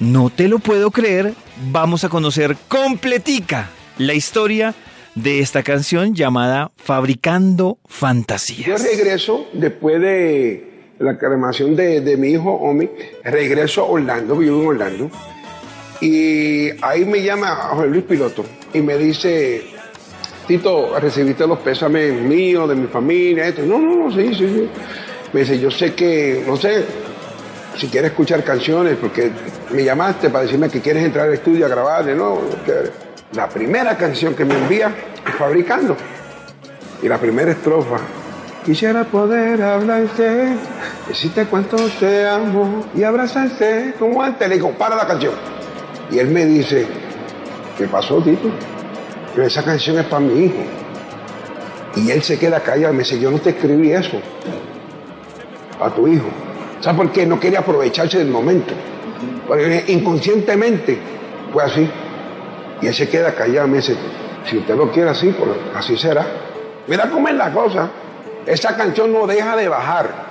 No 0.00 0.30
te 0.30 0.46
lo 0.46 0.60
puedo 0.60 0.92
creer, 0.92 1.34
vamos 1.72 2.04
a 2.04 2.08
conocer 2.08 2.56
completica 2.68 3.68
la 3.98 4.14
historia 4.14 4.74
de 5.16 5.40
esta 5.40 5.64
canción 5.64 6.14
llamada 6.14 6.70
Fabricando 6.76 7.78
Yo 7.82 7.88
Fantasías. 7.88 8.82
regreso 8.82 9.48
después 9.52 10.00
de 10.00 10.92
la 11.00 11.18
cremación 11.18 11.74
de, 11.74 12.00
de 12.00 12.16
mi 12.16 12.28
hijo 12.28 12.52
Omi, 12.52 12.88
regreso 13.24 13.82
a 13.82 13.86
Orlando, 13.86 14.36
vivo 14.36 14.62
en 14.62 14.68
Orlando, 14.68 15.10
y 16.00 16.70
ahí 16.80 17.04
me 17.04 17.22
llama 17.22 17.56
José 17.56 17.88
Luis 17.88 18.04
Piloto 18.04 18.44
y 18.72 18.80
me 18.80 18.96
dice, 18.96 19.64
Tito, 20.48 20.98
recibiste 20.98 21.46
los 21.46 21.58
pésames 21.58 22.10
míos, 22.22 22.66
de 22.70 22.74
mi 22.74 22.86
familia, 22.86 23.46
esto. 23.48 23.62
No, 23.66 23.78
no, 23.78 23.94
no, 23.94 24.10
sí, 24.10 24.34
sí, 24.34 24.48
sí. 24.48 24.68
Me 25.34 25.40
dice, 25.40 25.58
yo 25.58 25.70
sé 25.70 25.94
que, 25.94 26.42
no 26.46 26.56
sé, 26.56 26.86
si 27.76 27.88
quieres 27.88 28.12
escuchar 28.12 28.42
canciones, 28.42 28.96
porque 28.98 29.30
me 29.72 29.84
llamaste 29.84 30.30
para 30.30 30.44
decirme 30.44 30.70
que 30.70 30.80
quieres 30.80 31.04
entrar 31.04 31.28
al 31.28 31.34
estudio 31.34 31.66
a 31.66 31.68
grabar, 31.68 32.06
no. 32.06 32.38
La 33.34 33.46
primera 33.46 33.94
canción 33.98 34.34
que 34.34 34.46
me 34.46 34.54
envía 34.54 34.90
Fabricando. 35.36 35.94
Y 37.02 37.08
la 37.08 37.18
primera 37.18 37.50
estrofa. 37.50 37.98
Quisiera 38.64 39.04
poder 39.04 39.62
hablarte 39.62 40.56
Decirte 41.06 41.44
cuánto 41.44 41.76
te 42.00 42.26
amo 42.26 42.86
y 42.94 43.02
abrazarte 43.02 43.94
como 43.98 44.22
antes. 44.22 44.48
Le 44.48 44.54
digo, 44.54 44.72
para 44.72 44.96
la 44.96 45.06
canción. 45.06 45.34
Y 46.10 46.18
él 46.18 46.28
me 46.28 46.46
dice, 46.46 46.86
¿qué 47.76 47.86
pasó, 47.86 48.22
Tito? 48.22 48.50
Esa 49.44 49.62
canción 49.62 49.98
es 49.98 50.06
para 50.06 50.20
mi 50.20 50.44
hijo. 50.44 50.64
Y 51.96 52.10
él 52.10 52.22
se 52.22 52.38
queda 52.38 52.60
callado 52.60 52.92
me 52.92 53.00
dice, 53.00 53.18
yo 53.18 53.30
no 53.30 53.38
te 53.38 53.50
escribí 53.50 53.92
eso. 53.92 54.20
A 55.80 55.90
tu 55.90 56.06
hijo. 56.06 56.28
¿Sabes 56.80 56.96
por 56.96 57.12
qué? 57.12 57.26
No 57.26 57.40
quería 57.40 57.60
aprovecharse 57.60 58.18
del 58.18 58.28
momento. 58.28 58.74
Porque 59.46 59.84
inconscientemente 59.88 60.98
fue 61.52 61.64
así. 61.64 61.90
Y 62.80 62.86
él 62.86 62.94
se 62.94 63.08
queda 63.08 63.34
callado 63.34 63.66
me 63.66 63.78
dice, 63.78 63.96
si 64.48 64.58
usted 64.58 64.76
lo 64.76 64.90
quiere 64.90 65.10
así, 65.10 65.34
pues 65.36 65.50
así 65.74 65.96
será. 65.96 66.26
Mira 66.86 67.10
cómo 67.10 67.28
es 67.28 67.34
la 67.34 67.52
cosa. 67.52 67.90
Esa 68.46 68.76
canción 68.76 69.12
no 69.12 69.26
deja 69.26 69.56
de 69.56 69.68
bajar. 69.68 70.28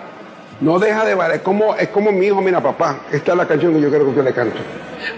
No 0.62 0.80
deja 0.80 1.06
de 1.06 1.16
bajar. 1.16 1.36
Es 1.36 1.42
como, 1.42 1.76
es 1.76 1.90
como 1.90 2.12
mi 2.12 2.28
hijo, 2.28 2.42
mira 2.42 2.62
papá, 2.62 3.02
esta 3.12 3.34
es 3.34 3.38
la 3.38 3.48
canción 3.48 3.74
que 3.74 3.82
yo 3.82 3.90
quiero 3.90 4.06
que 4.06 4.10
usted 4.12 4.24
le 4.24 4.34
cante. 4.34 4.58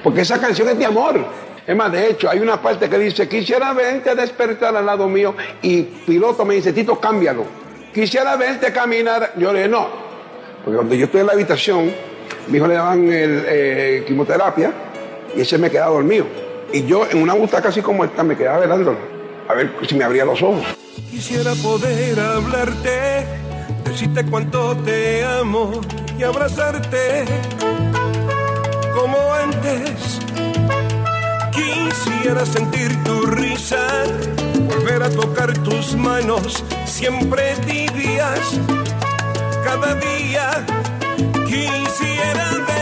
Porque 0.03 0.22
esa 0.22 0.39
canción 0.39 0.67
es 0.69 0.77
de 0.77 0.86
amor. 0.86 1.25
Es 1.70 1.76
más, 1.76 1.92
de 1.92 2.10
hecho, 2.10 2.28
hay 2.28 2.40
una 2.40 2.60
parte 2.60 2.90
que 2.90 2.98
dice, 2.98 3.30
quisiera 3.30 3.74
verte 3.74 4.16
despertar 4.16 4.76
al 4.76 4.88
lado 4.88 5.08
mío. 5.08 5.36
Y 5.62 5.84
piloto 5.84 6.44
me 6.44 6.56
dice, 6.56 6.74
Tito, 6.74 7.00
cámbialo. 7.00 7.46
Quisiera 7.94 8.36
verte 8.38 8.74
caminar. 8.74 9.34
Yo 9.38 9.54
le 9.54 9.60
dije, 9.60 9.70
no. 9.70 9.88
Porque 10.66 10.78
cuando 10.78 10.96
yo 10.96 11.06
estoy 11.06 11.22
en 11.22 11.28
la 11.28 11.34
habitación, 11.34 11.92
mi 12.48 12.58
hijo 12.58 12.66
le 12.66 12.74
daban 12.74 13.14
el, 13.14 13.44
eh, 13.46 14.04
quimioterapia 14.08 14.74
y 15.36 15.42
ese 15.42 15.60
me 15.60 15.70
quedaba 15.70 15.92
dormido. 15.92 16.26
Y 16.74 16.88
yo 16.88 17.08
en 17.08 17.22
una 17.22 17.36
butaca 17.36 17.70
así 17.70 17.84
como 17.84 18.04
esta 18.04 18.24
me 18.24 18.36
quedaba 18.36 18.62
velándolo. 18.62 18.98
A 19.48 19.54
ver 19.54 19.72
si 19.88 19.94
me 19.94 20.06
abría 20.06 20.26
los 20.26 20.42
ojos. 20.42 20.64
Quisiera 21.12 21.54
poder 21.54 22.20
hablarte, 22.20 23.28
decirte 23.84 24.26
cuánto 24.26 24.76
te 24.78 25.24
amo 25.24 25.82
y 26.18 26.24
abrazarte 26.24 27.26
como 28.96 29.36
antes. 29.36 30.29
Quisiera 31.60 32.46
sentir 32.46 32.96
tu 33.04 33.25
risa, 33.25 33.86
volver 34.70 35.04
a 35.04 35.10
tocar 35.10 35.51
tus 35.60 35.94
manos, 35.96 36.63
siempre 36.86 37.54
tibias, 37.68 38.60
cada 39.66 39.96
día. 39.96 40.66
Quisiera 41.48 42.46
verte 42.66 42.79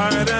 Fire 0.00 0.39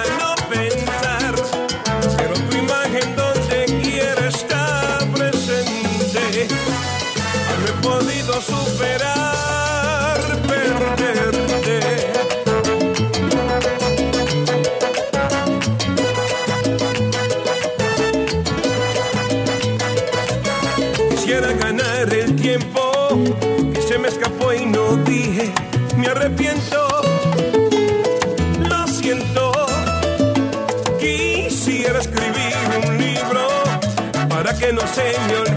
para 34.93 35.50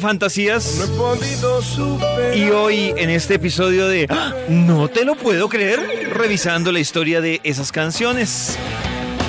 fantasías. 0.00 0.76
No 0.78 0.84
he 0.84 0.96
podido 1.16 1.62
superar. 1.62 2.36
Y 2.36 2.50
hoy 2.50 2.94
en 2.96 3.10
este 3.10 3.34
episodio 3.34 3.88
de 3.88 4.06
¡Ah! 4.08 4.32
No 4.48 4.88
te 4.88 5.04
lo 5.04 5.14
puedo 5.16 5.48
creer, 5.48 6.10
revisando 6.12 6.72
la 6.72 6.78
historia 6.80 7.20
de 7.20 7.40
esas 7.44 7.72
canciones. 7.72 8.56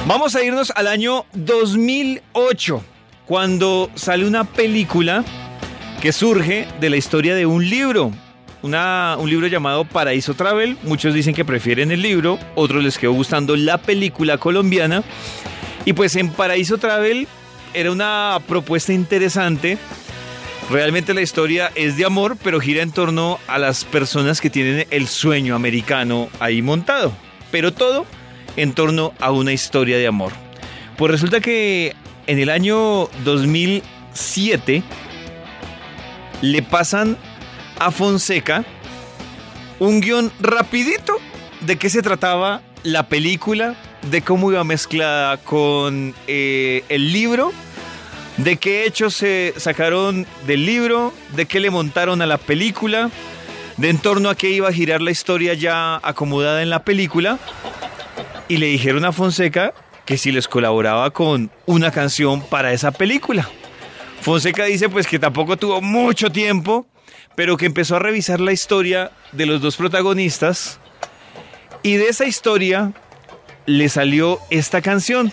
Vamos 0.08 0.36
a 0.36 0.44
irnos 0.44 0.72
al 0.76 0.88
año 0.88 1.26
2008, 1.34 2.84
cuando 3.26 3.90
sale 3.96 4.26
una 4.28 4.44
película 4.46 5.24
que 6.02 6.12
surge 6.12 6.68
de 6.80 6.90
la 6.90 6.98
historia 6.98 7.36
de 7.36 7.46
un 7.46 7.68
libro. 7.70 8.12
Una- 8.62 9.16
un 9.20 9.30
libro 9.30 9.48
llamado 9.48 9.86
Paraíso 9.86 10.34
Travel. 10.34 10.78
Muchos 10.84 11.14
dicen 11.14 11.34
que 11.36 11.46
prefieren 11.46 11.92
el 11.92 12.02
libro, 12.02 12.40
otros 12.56 12.84
les 12.84 12.98
quedó 12.98 13.12
gustando 13.14 13.56
la 13.56 13.78
película 13.78 14.38
colombiana. 14.38 15.04
Y 15.86 15.94
pues 15.94 16.16
en 16.16 16.30
Paraíso 16.30 16.78
Travel 16.78 17.28
era 17.74 17.92
una 17.92 18.40
propuesta 18.48 18.94
interesante. 18.94 19.78
Realmente 20.70 21.14
la 21.14 21.22
historia 21.22 21.72
es 21.76 21.96
de 21.96 22.04
amor, 22.04 22.38
pero 22.44 22.60
gira 22.60 22.82
en 22.82 22.92
torno 22.92 23.40
a 23.48 23.58
las 23.58 23.86
personas 23.86 24.42
que 24.42 24.50
tienen 24.50 24.86
el 24.90 25.08
sueño 25.08 25.56
americano 25.56 26.30
ahí 26.42 26.62
montado. 26.62 27.14
Pero 27.52 27.72
todo 27.72 28.06
en 28.58 28.74
torno 28.74 29.14
a 29.22 29.32
una 29.32 29.54
historia 29.54 29.98
de 29.98 30.08
amor. 30.08 30.34
Pues 30.98 31.12
resulta 31.12 31.40
que 31.40 31.96
en 32.26 32.40
el 32.40 32.50
año 32.50 33.08
2007 33.24 34.84
le 36.42 36.62
pasan 36.64 37.18
a 37.80 37.92
Fonseca 37.92 38.66
un 39.80 40.02
guion 40.02 40.32
rapidito 40.42 41.18
de 41.62 41.78
qué 41.78 41.90
se 41.90 42.02
trataba 42.02 42.62
la 42.84 43.08
película, 43.08 43.76
de 44.10 44.22
cómo 44.22 44.52
iba 44.52 44.64
mezclada 44.66 45.38
con 45.38 46.14
eh, 46.28 46.84
el 46.90 47.14
libro, 47.14 47.54
de 48.38 48.58
qué 48.58 48.86
hechos 48.86 49.16
se 49.16 49.54
sacaron 49.58 50.26
del 50.46 50.66
libro, 50.66 51.14
de 51.36 51.46
qué 51.46 51.60
le 51.60 51.70
montaron 51.70 52.22
a 52.22 52.26
la 52.26 52.38
película, 52.38 53.10
de 53.78 53.90
en 53.90 53.98
torno 53.98 54.30
a 54.30 54.36
qué 54.36 54.50
iba 54.50 54.70
a 54.70 54.74
girar 54.74 55.02
la 55.02 55.12
historia 55.12 55.54
ya 55.54 56.00
acomodada 56.04 56.62
en 56.62 56.70
la 56.70 56.84
película. 56.84 57.40
Y 58.48 58.58
le 58.58 58.68
dijeron 58.68 59.06
a 59.06 59.12
Fonseca 59.12 59.74
que 60.06 60.18
si 60.18 60.32
les 60.32 60.48
colaboraba 60.48 61.12
con 61.12 61.52
una 61.66 61.92
canción 61.92 62.42
para 62.42 62.72
esa 62.72 62.92
película. 62.92 63.50
Fonseca 64.22 64.66
dice 64.66 64.90
pues 64.90 65.06
que 65.06 65.20
tampoco 65.20 65.58
tuvo 65.58 65.82
mucho 65.82 66.32
tiempo, 66.32 66.88
pero 67.36 67.58
que 67.58 67.66
empezó 67.66 67.98
a 67.98 68.00
revisar 68.00 68.40
la 68.40 68.54
historia 68.54 69.12
de 69.32 69.46
los 69.46 69.62
dos 69.62 69.76
protagonistas 69.76 70.80
y 71.84 71.98
de 71.98 72.08
esa 72.08 72.26
historia 72.26 72.94
le 73.66 73.90
salió 73.90 74.40
esta 74.50 74.82
canción. 74.82 75.32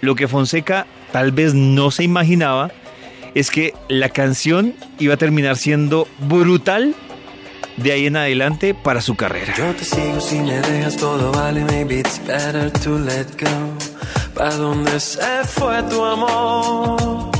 Lo 0.00 0.14
que 0.14 0.28
Fonseca 0.28 0.86
tal 1.12 1.32
vez 1.32 1.54
no 1.54 1.90
se 1.90 2.04
imaginaba 2.04 2.70
es 3.36 3.50
que 3.50 3.74
la 3.88 4.08
canción 4.08 4.74
iba 4.98 5.12
a 5.12 5.16
terminar 5.18 5.56
siendo 5.58 6.08
brutal 6.20 6.94
de 7.76 7.92
ahí 7.92 8.06
en 8.06 8.16
adelante 8.16 8.74
para 8.74 9.02
su 9.02 9.14
carrera. 9.14 9.52
Yo 9.58 9.74
te 9.74 9.84
sigo 9.84 10.20
si 10.22 10.40
me 10.40 10.58
dejas 10.60 10.96
todo 10.96 11.32
vale, 11.32 11.62
maybe 11.64 12.00
it's 12.00 12.18
better 12.26 12.70
to 12.70 12.98
let 12.98 13.26
go. 13.38 13.76
¿Pa 14.34 14.54
dónde 14.54 14.98
se 15.00 15.44
fue 15.44 15.82
tu 15.84 16.02
amor? 16.02 17.30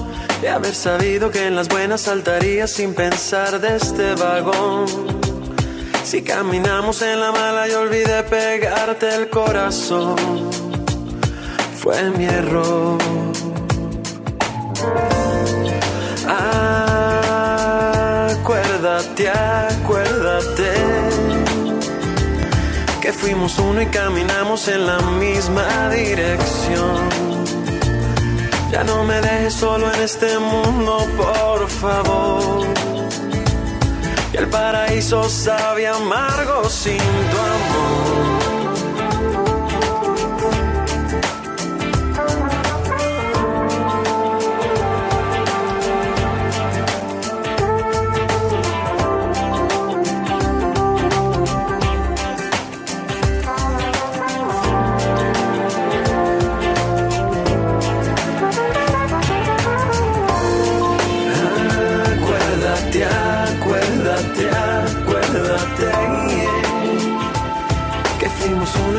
De 0.42 0.50
haber 0.50 0.74
sabido 0.74 1.31
que 1.31 1.46
en 1.46 1.57
las 1.57 1.68
buenas 1.68 2.02
saltarías 2.02 2.70
sin 2.70 2.94
pensar 2.94 3.59
de 3.59 3.76
este 3.76 4.14
vagón. 4.16 4.85
Si 6.05 6.22
caminamos 6.22 7.00
en 7.00 7.20
la 7.20 7.33
mala 7.33 7.68
y 7.68 7.72
olvidé 7.72 8.22
pegarte 8.24 9.14
el 9.14 9.31
corazón, 9.31 10.16
fue 11.79 12.11
mi 12.11 12.24
error. 12.26 12.98
Acuérdate, 18.29 19.31
acuérdate 19.31 20.73
que 23.01 23.12
fuimos 23.12 23.59
uno 23.59 23.81
y 23.83 23.87
caminamos 23.87 24.69
en 24.69 24.87
la 24.87 24.99
misma 24.99 25.91
dirección. 25.91 27.09
Ya 28.71 28.85
no 28.85 29.05
me 29.05 29.21
dejes 29.21 29.55
solo 29.55 29.93
en 29.95 30.03
este 30.03 30.39
mundo, 30.39 31.07
por 31.17 31.69
favor. 31.69 32.67
Que 34.33 34.39
el 34.39 34.49
paraíso 34.49 35.29
sabe 35.29 35.87
amargo 35.87 36.69
sin 36.69 36.99
tu 36.99 37.39
amor. 37.39 38.36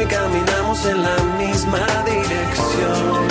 Caminamos 0.09 0.85
en 0.85 1.03
la 1.03 1.17
misma 1.37 1.85
dirección. 2.05 3.27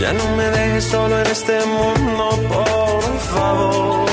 Ya 0.00 0.12
no 0.12 0.36
me 0.36 0.44
dejes 0.44 0.84
solo 0.84 1.18
en 1.20 1.26
este 1.26 1.58
mundo, 1.66 2.30
por 2.48 3.18
favor. 3.34 4.06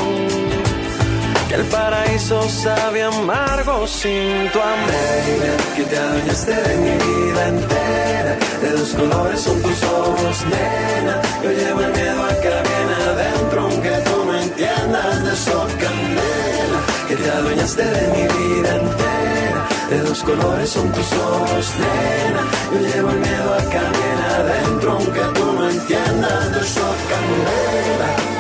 Que 1.48 1.56
el 1.56 1.64
paraíso 1.66 2.42
sabe 2.50 3.04
amargo 3.04 3.88
sin 3.88 4.52
tu 4.52 4.60
amor. 4.60 5.58
Que 5.76 5.84
te 5.84 5.98
adueñaste 5.98 6.54
de 6.54 6.78
mi 6.78 6.92
vida 6.92 7.48
entera. 7.48 8.38
De 8.62 8.70
dos 8.72 8.90
colores 8.90 9.42
son 9.42 9.62
tus 9.62 9.84
ojos, 9.84 10.46
nena. 10.52 11.22
Yo 11.42 11.52
llevo 11.52 11.82
el 11.82 11.92
miedo 11.94 12.24
acá 12.26 12.56
bien 12.70 12.90
adentro 13.10 13.62
Aunque 13.62 13.90
tú 13.90 14.26
no 14.26 14.38
entiendas. 14.38 15.24
De 15.24 15.34
eso, 15.34 15.68
candela. 15.80 16.80
Que 17.08 17.16
te 17.16 17.30
adueñaste 17.30 17.84
de 17.86 18.08
mi 18.08 18.24
vida 18.24 18.76
entera 18.76 19.07
De 19.90 20.02
dos 20.02 20.22
colores 20.24 20.70
son 20.70 20.92
tus 20.92 21.14
ojos, 21.14 21.74
nena. 21.80 22.44
Yo 22.74 22.80
llevo 22.88 23.10
el 23.12 23.20
miedo 23.20 23.54
acá 23.54 23.82
bien 23.92 24.20
adentro 24.36 24.92
Aunque 24.92 25.22
tú 25.40 25.54
no 25.54 25.70
entiendas. 25.70 26.52
De 26.52 26.60
eso, 26.60 26.96
candela 27.10 28.37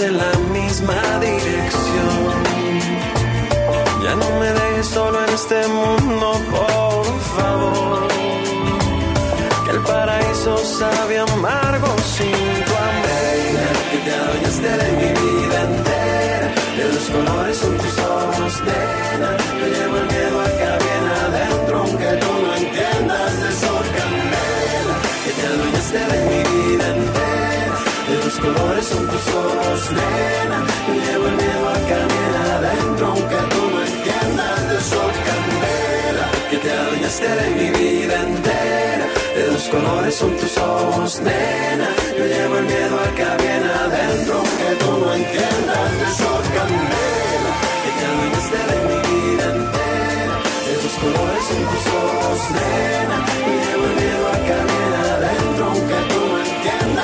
en 0.00 0.18
la 0.18 0.30
misma 0.52 1.00
dirección. 1.20 2.34
Ya 4.02 4.14
no 4.14 4.30
me 4.38 4.52
dejes 4.52 4.86
solo 4.86 5.24
en 5.24 5.30
este 5.32 5.66
mundo, 5.68 6.32
por 6.50 7.06
favor. 7.36 8.08
Que 9.64 9.70
el 9.70 9.80
paraíso 9.80 10.58
sabe 10.58 11.18
amargo 11.18 11.88
sin 12.14 12.30
tu 12.66 12.74
amor 12.88 13.06
Que 13.90 13.98
te 14.04 14.14
adueñaste 14.14 14.70
de 14.82 14.92
mi 15.00 15.08
vida 15.20 15.62
entera. 15.62 16.48
De 16.76 16.92
los 16.92 17.04
colores 17.10 17.56
son 17.56 17.78
tus 17.78 17.98
ojos, 17.98 18.60
nena 18.66 19.30
Yo 19.58 19.66
llevo 19.66 19.96
el 19.96 20.06
miedo 20.06 20.40
acá 20.40 20.78
bien 20.84 21.04
adentro 21.24 21.78
Aunque 21.78 22.08
tú 22.20 22.32
no 22.44 22.54
entiendas 22.54 23.40
de 23.40 23.48
eso, 23.48 23.72
candela 23.96 24.96
Que 25.24 25.30
te 25.32 25.46
adueñaste 25.46 25.98
de 25.98 26.18
mi 26.26 26.72
vida 26.74 26.86
entera 26.96 27.45
colores 28.46 28.86
son 28.86 29.06
tus 29.06 29.26
ojos, 29.34 29.90
nena. 29.92 30.58
Llevo 31.06 31.26
el 31.26 31.36
miedo 31.36 31.68
acá 31.78 31.98
bien 32.12 32.34
adentro 32.54 33.06
Aunque 33.06 33.38
tú 33.52 33.62
no 33.72 33.78
entiendas. 33.82 34.68
De 34.68 34.76
eso, 34.78 35.02
candela 35.26 36.26
Que 36.50 36.56
te 36.58 36.70
adueñaste 36.70 37.28
de 37.28 37.46
mi 37.58 37.68
vida 37.78 38.14
entera. 38.22 39.06
De 39.36 39.42
dos 39.52 39.68
colores 39.68 40.14
son 40.14 40.36
tus 40.36 40.56
ojos, 40.58 41.20
nena. 41.20 41.88
Yo 42.18 42.24
llevo 42.26 42.58
el 42.58 42.66
miedo 42.66 42.96
acá 43.08 43.36
bien 43.42 43.62
adentro 43.82 44.34
Aunque 44.42 44.68
tú 44.80 44.90
no 45.02 45.14
entiendas. 45.14 45.90
De 46.00 46.06
eso, 46.12 46.30
candela 46.56 47.52
Que 47.82 47.90
te 47.98 48.04
adueñaste 48.10 48.58
de 48.70 48.78
mi 48.88 48.98
vida 49.10 49.44
entera. 49.56 50.36
De 50.66 50.74
dos 50.82 50.94
colores 51.02 51.42
son 51.50 51.62
tus 51.72 51.84
ojos, 52.04 52.38
nena. 52.56 53.16
Yo 53.46 53.52
llevo 53.64 53.84
el 53.90 53.94
miedo 54.02 54.24
acá 54.38 54.58
bien 54.70 54.92
adentro 55.14 55.64
Aunque 55.72 55.98
tú 56.10 56.20
no 56.30 56.38
entiendas 56.38 56.95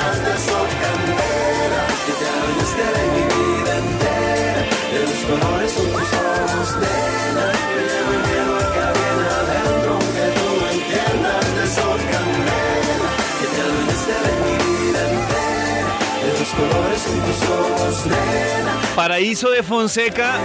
Paraíso 18.95 19.49
de 19.49 19.63
Fonseca, 19.63 20.35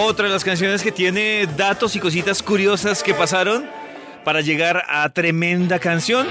otra 0.00 0.26
de 0.26 0.32
las 0.32 0.44
canciones 0.44 0.82
que 0.82 0.92
tiene 0.92 1.48
datos 1.56 1.96
y 1.96 2.00
cositas 2.00 2.42
curiosas 2.42 3.02
que 3.02 3.14
pasaron 3.14 3.68
para 4.24 4.40
llegar 4.42 4.84
a 4.88 5.08
tremenda 5.08 5.78
canción 5.78 6.26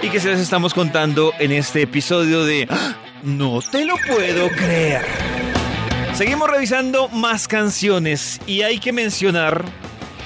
y 0.00 0.08
que 0.08 0.20
se 0.20 0.30
las 0.30 0.40
estamos 0.40 0.74
contando 0.74 1.32
en 1.38 1.52
este 1.52 1.82
episodio 1.82 2.44
de 2.44 2.66
¡Ah! 2.70 2.96
No 3.22 3.60
te 3.60 3.84
lo 3.84 3.94
puedo 4.08 4.48
creer. 4.50 5.31
Seguimos 6.14 6.50
revisando 6.50 7.08
más 7.08 7.48
canciones 7.48 8.38
y 8.46 8.60
hay 8.62 8.78
que 8.78 8.92
mencionar 8.92 9.64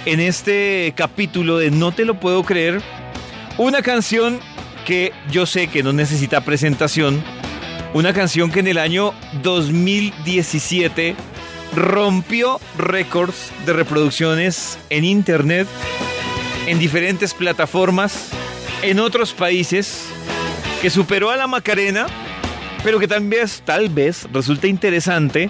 en 0.05 0.19
este 0.19 0.93
capítulo 0.97 1.59
de 1.59 1.71
No 1.71 1.93
te 1.93 2.05
lo 2.05 2.19
puedo 2.19 2.43
creer 2.43 2.83
una 3.57 3.83
canción 3.83 4.41
que 4.85 5.13
yo 5.31 5.47
sé 5.47 5.69
que 5.69 5.85
no 5.85 5.93
necesita 5.93 6.41
presentación, 6.41 7.23
una 7.95 8.13
canción 8.13 8.51
que 8.51 8.61
en 8.61 8.67
el 8.67 8.79
año 8.79 9.15
2017 9.45 11.15
rompió 11.75 12.61
récords 12.77 13.53
de 13.65 13.73
reproducciones 13.73 14.79
en 14.91 15.05
internet, 15.05 15.69
en 16.67 16.81
diferentes 16.81 17.33
plataformas, 17.33 18.31
en 18.83 18.99
otros 18.99 19.33
países, 19.33 20.09
que 20.83 20.91
superó 20.91 21.31
a 21.31 21.37
la 21.37 21.47
Macarena, 21.47 22.07
pero 22.83 22.99
que 22.99 23.07
también 23.07 23.47
tal 23.65 23.89
vez 23.89 24.27
resulta 24.33 24.67
interesante 24.67 25.49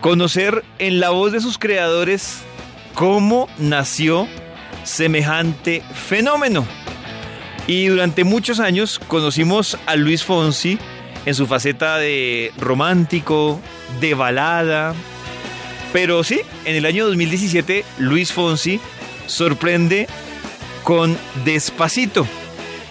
conocer 0.00 0.64
en 0.78 1.00
la 1.00 1.10
voz 1.10 1.32
de 1.32 1.40
sus 1.40 1.58
creadores 1.58 2.38
cómo 2.94 3.48
nació 3.58 4.28
semejante 4.84 5.82
fenómeno. 5.94 6.66
Y 7.66 7.86
durante 7.88 8.24
muchos 8.24 8.60
años 8.60 8.98
conocimos 8.98 9.76
a 9.86 9.96
Luis 9.96 10.24
Fonsi 10.24 10.78
en 11.26 11.34
su 11.34 11.46
faceta 11.46 11.98
de 11.98 12.52
romántico, 12.58 13.60
de 14.00 14.14
balada. 14.14 14.94
Pero 15.92 16.24
sí, 16.24 16.40
en 16.64 16.76
el 16.76 16.86
año 16.86 17.06
2017 17.06 17.84
Luis 17.98 18.32
Fonsi 18.32 18.80
sorprende 19.26 20.06
con 20.84 21.16
Despacito. 21.44 22.26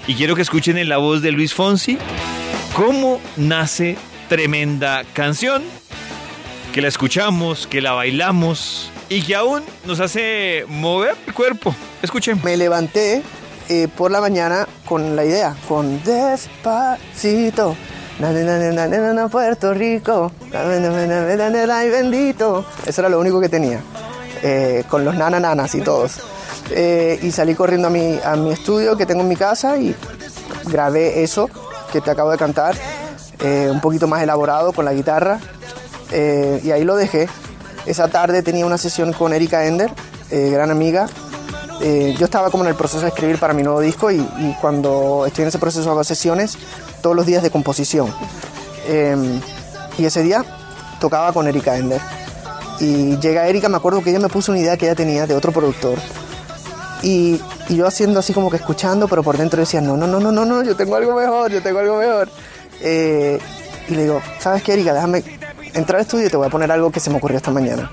Y 0.05 0.13
quiero 0.13 0.35
que 0.35 0.43
escuchen 0.43 0.77
en 0.77 0.89
la 0.89 0.97
voz 0.97 1.21
de 1.21 1.31
Luis 1.31 1.53
Fonsi 1.53 1.97
cómo 2.73 3.19
nace 3.35 3.97
tremenda 4.29 5.03
canción, 5.13 5.63
que 6.73 6.81
la 6.81 6.87
escuchamos, 6.87 7.67
que 7.67 7.81
la 7.81 7.93
bailamos 7.93 8.91
y 9.09 9.21
que 9.21 9.35
aún 9.35 9.63
nos 9.85 9.99
hace 9.99 10.65
mover 10.67 11.15
el 11.25 11.33
cuerpo. 11.33 11.73
Escuchen. 12.01 12.39
Me 12.43 12.57
levanté 12.57 13.23
eh, 13.69 13.87
por 13.87 14.11
la 14.11 14.21
mañana 14.21 14.67
con 14.85 15.15
la 15.15 15.25
idea, 15.25 15.55
con 15.67 16.03
despacito. 16.03 17.75
Na, 18.19 18.31
na, 18.31 19.13
na, 19.13 19.27
Puerto 19.27 19.75
Rico, 19.75 20.31
ay, 20.51 21.89
bendito. 21.89 22.65
Eso 22.83 23.01
era 23.01 23.09
lo 23.09 23.19
único 23.19 23.39
que 23.39 23.47
tenía, 23.47 23.79
eh, 24.41 24.83
con 24.89 25.05
los 25.05 25.15
nanananas 25.15 25.75
y 25.75 25.81
todos. 25.81 26.21
Eh, 26.71 27.19
y 27.21 27.31
salí 27.31 27.53
corriendo 27.53 27.89
a 27.89 27.91
mi, 27.91 28.19
a 28.23 28.35
mi 28.35 28.51
estudio 28.51 28.97
que 28.97 29.05
tengo 29.05 29.21
en 29.21 29.27
mi 29.27 29.35
casa 29.35 29.77
y 29.77 29.95
grabé 30.65 31.21
eso 31.21 31.47
que 31.91 32.01
te 32.01 32.11
acabo 32.11 32.31
de 32.31 32.37
cantar, 32.37 32.75
eh, 33.39 33.69
un 33.71 33.81
poquito 33.81 34.07
más 34.07 34.21
elaborado 34.21 34.73
con 34.73 34.85
la 34.85 34.93
guitarra. 34.93 35.39
Eh, 36.11 36.61
y 36.63 36.71
ahí 36.71 36.83
lo 36.83 36.95
dejé. 36.95 37.29
Esa 37.85 38.07
tarde 38.09 38.43
tenía 38.43 38.65
una 38.65 38.77
sesión 38.77 39.13
con 39.13 39.33
Erika 39.33 39.65
Ender, 39.65 39.91
eh, 40.29 40.49
gran 40.51 40.71
amiga, 40.71 41.07
eh, 41.79 42.15
yo 42.17 42.25
estaba 42.25 42.49
como 42.49 42.63
en 42.63 42.69
el 42.69 42.75
proceso 42.75 43.01
de 43.01 43.09
escribir 43.09 43.37
para 43.39 43.53
mi 43.53 43.61
nuevo 43.61 43.79
disco 43.79 44.09
y, 44.09 44.17
y 44.17 44.55
cuando 44.59 45.25
estoy 45.27 45.43
en 45.43 45.49
ese 45.49 45.59
proceso 45.59 45.89
hago 45.91 46.03
sesiones 46.03 46.57
todos 47.01 47.15
los 47.15 47.25
días 47.25 47.43
de 47.43 47.51
composición. 47.51 48.11
Eh, 48.87 49.15
y 49.97 50.05
ese 50.05 50.23
día 50.23 50.43
tocaba 50.99 51.31
con 51.33 51.47
Erika 51.47 51.77
Ender. 51.77 52.01
Y 52.79 53.17
llega 53.17 53.47
Erika, 53.47 53.69
me 53.69 53.77
acuerdo 53.77 54.01
que 54.03 54.09
ella 54.09 54.19
me 54.19 54.29
puso 54.29 54.51
una 54.51 54.61
idea 54.61 54.77
que 54.77 54.85
ella 54.85 54.95
tenía 54.95 55.27
de 55.27 55.35
otro 55.35 55.51
productor. 55.51 55.97
Y, 57.03 57.39
y 57.69 57.75
yo 57.75 57.85
haciendo 57.85 58.19
así 58.19 58.33
como 58.33 58.49
que 58.49 58.57
escuchando, 58.57 59.07
pero 59.07 59.21
por 59.21 59.37
dentro 59.37 59.59
decía, 59.59 59.81
no, 59.81 59.97
no, 59.97 60.07
no, 60.07 60.19
no, 60.19 60.31
no, 60.31 60.45
no, 60.45 60.63
yo 60.63 60.75
tengo 60.75 60.95
algo 60.95 61.15
mejor, 61.15 61.51
yo 61.51 61.61
tengo 61.61 61.79
algo 61.79 61.97
mejor. 61.97 62.29
Eh, 62.81 63.39
y 63.87 63.95
le 63.95 64.03
digo, 64.03 64.21
¿sabes 64.39 64.63
qué, 64.63 64.73
Erika? 64.73 64.93
Déjame 64.93 65.23
entrar 65.77 65.99
al 65.99 66.01
estudio 66.01 66.27
y 66.27 66.29
te 66.29 66.37
voy 66.37 66.47
a 66.47 66.49
poner 66.49 66.71
algo 66.71 66.91
que 66.91 66.99
se 66.99 67.09
me 67.09 67.17
ocurrió 67.17 67.37
esta 67.37 67.51
mañana. 67.51 67.91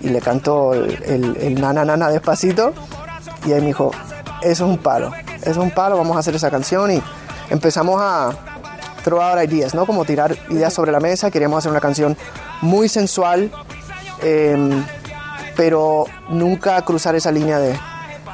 Y 0.00 0.08
le 0.08 0.20
canto 0.20 0.74
el, 0.74 1.36
el, 1.40 1.60
nana 1.60 1.84
nana 1.84 2.08
despacito. 2.08 2.72
Y 3.46 3.52
ahí 3.52 3.60
me 3.60 3.68
dijo, 3.68 3.90
eso 4.42 4.64
es 4.64 4.70
un 4.70 4.78
palo, 4.78 5.12
eso 5.40 5.50
es 5.50 5.56
un 5.56 5.70
palo, 5.70 5.96
vamos 5.96 6.16
a 6.16 6.20
hacer 6.20 6.34
esa 6.34 6.50
canción 6.50 6.90
y 6.90 7.02
empezamos 7.50 8.00
a 8.00 8.32
throw 9.04 9.20
ideas, 9.40 9.74
¿no? 9.74 9.86
Como 9.86 10.04
tirar 10.04 10.36
ideas 10.48 10.72
sobre 10.72 10.90
la 10.90 10.98
mesa, 10.98 11.30
queríamos 11.30 11.58
hacer 11.58 11.70
una 11.70 11.80
canción 11.80 12.16
muy 12.60 12.88
sensual, 12.88 13.52
eh, 14.20 14.84
pero 15.56 16.06
nunca 16.28 16.82
cruzar 16.82 17.14
esa 17.14 17.30
línea 17.30 17.60
de, 17.60 17.78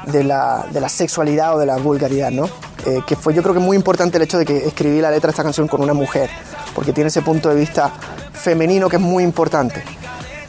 de, 0.07 0.23
la, 0.23 0.65
de 0.71 0.81
la 0.81 0.89
sexualidad 0.89 1.55
o 1.55 1.59
de 1.59 1.67
la 1.67 1.77
vulgaridad, 1.77 2.31
¿no? 2.31 2.49
Eh, 2.85 3.01
que 3.05 3.15
fue 3.15 3.33
yo 3.33 3.43
creo 3.43 3.53
que 3.53 3.61
muy 3.61 3.77
importante 3.77 4.17
el 4.17 4.23
hecho 4.23 4.37
de 4.37 4.45
que 4.45 4.67
escribí 4.67 4.99
la 4.99 5.11
letra 5.11 5.27
de 5.27 5.31
esta 5.31 5.43
canción 5.43 5.67
con 5.67 5.81
una 5.81 5.93
mujer, 5.93 6.29
porque 6.73 6.91
tiene 6.91 7.09
ese 7.09 7.21
punto 7.21 7.49
de 7.49 7.55
vista 7.55 7.93
femenino 8.33 8.89
que 8.89 8.97
es 8.97 9.01
muy 9.01 9.23
importante. 9.23 9.83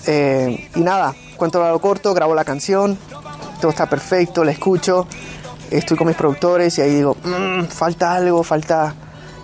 Eh, 0.07 0.69
y 0.75 0.81
nada, 0.81 1.15
cuento 1.37 1.61
lo 1.67 1.79
corto, 1.81 2.13
grabo 2.15 2.35
la 2.35 2.45
canción, 2.45 2.99
todo 3.61 3.71
está 3.71 3.87
perfecto, 3.89 4.45
la 4.45 4.51
escucho, 4.53 5.07
estoy 5.71 5.97
con 5.97 6.07
mis 6.09 6.17
productores 6.17 6.77
y 6.79 6.83
ahí 6.83 6.95
digo, 6.97 7.17
"Mm, 7.25 7.65
falta 7.65 8.13
algo, 8.15 8.43
falta... 8.43 8.95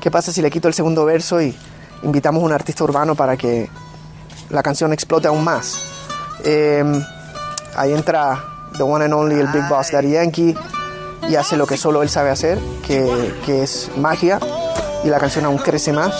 ¿Qué 0.00 0.10
pasa 0.10 0.32
si 0.32 0.40
le 0.40 0.50
quito 0.50 0.66
el 0.68 0.74
segundo 0.74 1.04
verso 1.04 1.42
y 1.42 1.54
invitamos 2.02 2.42
a 2.42 2.46
un 2.46 2.52
artista 2.52 2.84
urbano 2.84 3.14
para 3.14 3.36
que 3.36 3.68
la 4.48 4.62
canción 4.62 4.92
explote 4.94 5.28
aún 5.28 5.44
más? 5.44 5.78
Eh, 6.42 6.82
ahí 7.76 7.92
entra 7.92 8.42
The 8.76 8.82
One 8.82 9.04
and 9.04 9.14
Only, 9.14 9.40
el 9.40 9.48
Big 9.48 9.68
Boss 9.68 9.90
Daddy 9.92 10.12
Yankee, 10.12 10.54
y 11.28 11.36
hace 11.36 11.58
lo 11.58 11.66
que 11.66 11.76
solo 11.76 12.02
él 12.02 12.08
sabe 12.08 12.30
hacer, 12.30 12.58
que, 12.86 13.34
que 13.44 13.62
es 13.62 13.90
magia, 13.98 14.40
y 15.04 15.08
la 15.08 15.18
canción 15.18 15.44
aún 15.44 15.58
crece 15.58 15.92
más. 15.92 16.14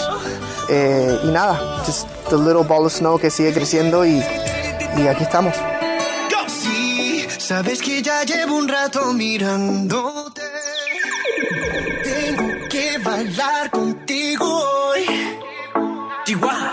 Eh, 0.73 1.19
y 1.25 1.27
nada, 1.27 1.83
just 1.85 2.07
the 2.29 2.37
little 2.37 2.63
ball 2.63 2.85
of 2.85 2.93
snow 2.93 3.19
que 3.19 3.29
sigue 3.29 3.51
creciendo 3.53 4.05
y, 4.05 4.23
y 4.97 5.07
aquí 5.07 5.23
estamos. 5.23 5.53
Sí, 6.47 7.25
sabes 7.37 7.81
que 7.81 8.01
ya 8.01 8.23
llevo 8.23 8.55
un 8.55 8.69
rato 8.69 9.11
mirándote. 9.11 10.41
Tengo 12.03 12.69
que 12.69 12.97
bailar 12.99 13.69
contigo 13.69 14.45
hoy. 14.45 15.05
Chihuahua. 16.23 16.71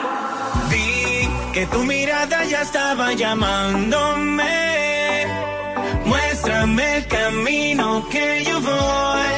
Vi 0.70 1.28
que 1.52 1.66
tu 1.66 1.82
mirada 1.82 2.44
ya 2.44 2.62
estaba 2.62 3.12
llamándome. 3.14 4.46
Muéstrame 6.04 6.98
el 6.98 7.06
camino 7.08 8.08
que 8.10 8.44
yo 8.44 8.60
voy. 8.60 9.32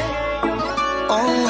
Oh, 1.08 1.49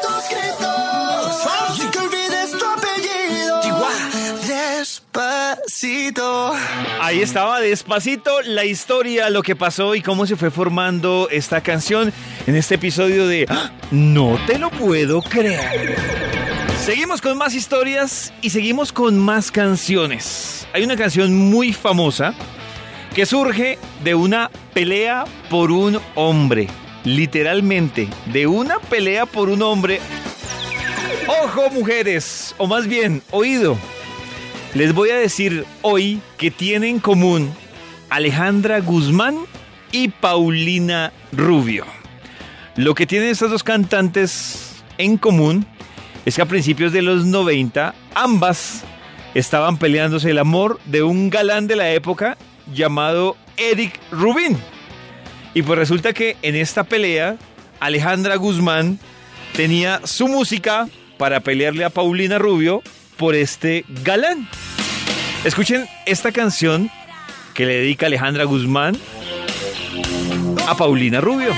Ahí 7.03 7.23
estaba 7.23 7.59
despacito 7.59 8.43
la 8.43 8.63
historia, 8.63 9.31
lo 9.31 9.41
que 9.41 9.55
pasó 9.55 9.95
y 9.95 10.03
cómo 10.03 10.27
se 10.27 10.35
fue 10.35 10.51
formando 10.51 11.29
esta 11.31 11.61
canción 11.61 12.13
en 12.45 12.55
este 12.55 12.75
episodio 12.75 13.25
de 13.25 13.47
¡Ah! 13.49 13.71
No 13.89 14.37
te 14.45 14.59
lo 14.59 14.69
puedo 14.69 15.23
creer. 15.23 15.95
Seguimos 16.79 17.19
con 17.19 17.39
más 17.39 17.55
historias 17.55 18.31
y 18.43 18.51
seguimos 18.51 18.93
con 18.93 19.17
más 19.17 19.49
canciones. 19.49 20.67
Hay 20.73 20.83
una 20.83 20.95
canción 20.95 21.35
muy 21.35 21.73
famosa 21.73 22.35
que 23.15 23.25
surge 23.25 23.79
de 24.03 24.13
una 24.13 24.51
pelea 24.75 25.25
por 25.49 25.71
un 25.71 25.99
hombre. 26.13 26.67
Literalmente, 27.03 28.09
de 28.27 28.45
una 28.45 28.77
pelea 28.77 29.25
por 29.25 29.49
un 29.49 29.63
hombre. 29.63 29.99
Ojo 31.43 31.71
mujeres, 31.71 32.53
o 32.59 32.67
más 32.67 32.85
bien, 32.85 33.23
oído. 33.31 33.75
Les 34.73 34.93
voy 34.93 35.09
a 35.09 35.17
decir 35.17 35.65
hoy 35.81 36.21
que 36.37 36.49
tienen 36.49 36.95
en 36.95 36.99
común 36.99 37.53
Alejandra 38.09 38.79
Guzmán 38.79 39.35
y 39.91 40.07
Paulina 40.07 41.11
Rubio. 41.33 41.85
Lo 42.77 42.95
que 42.95 43.05
tienen 43.05 43.27
estas 43.27 43.51
dos 43.51 43.63
cantantes 43.63 44.81
en 44.97 45.17
común 45.17 45.65
es 46.25 46.37
que 46.37 46.41
a 46.41 46.45
principios 46.45 46.93
de 46.93 47.01
los 47.01 47.25
90 47.25 47.93
ambas 48.15 48.85
estaban 49.33 49.75
peleándose 49.75 50.31
el 50.31 50.39
amor 50.39 50.79
de 50.85 51.03
un 51.03 51.29
galán 51.29 51.67
de 51.67 51.75
la 51.75 51.91
época 51.91 52.37
llamado 52.73 53.35
Eric 53.57 53.99
Rubin. 54.09 54.57
Y 55.53 55.63
pues 55.63 55.77
resulta 55.77 56.13
que 56.13 56.37
en 56.43 56.55
esta 56.55 56.85
pelea 56.85 57.35
Alejandra 57.81 58.37
Guzmán 58.37 58.99
tenía 59.53 59.99
su 60.05 60.29
música 60.29 60.87
para 61.17 61.41
pelearle 61.41 61.83
a 61.83 61.89
Paulina 61.89 62.39
Rubio 62.39 62.81
por 63.21 63.35
este 63.35 63.85
galán. 64.03 64.49
Escuchen 65.45 65.85
esta 66.07 66.31
canción 66.31 66.89
que 67.53 67.67
le 67.67 67.75
dedica 67.75 68.07
Alejandra 68.07 68.45
Guzmán 68.45 68.97
a 70.67 70.75
Paulina 70.75 71.21
Rubio. 71.21 71.53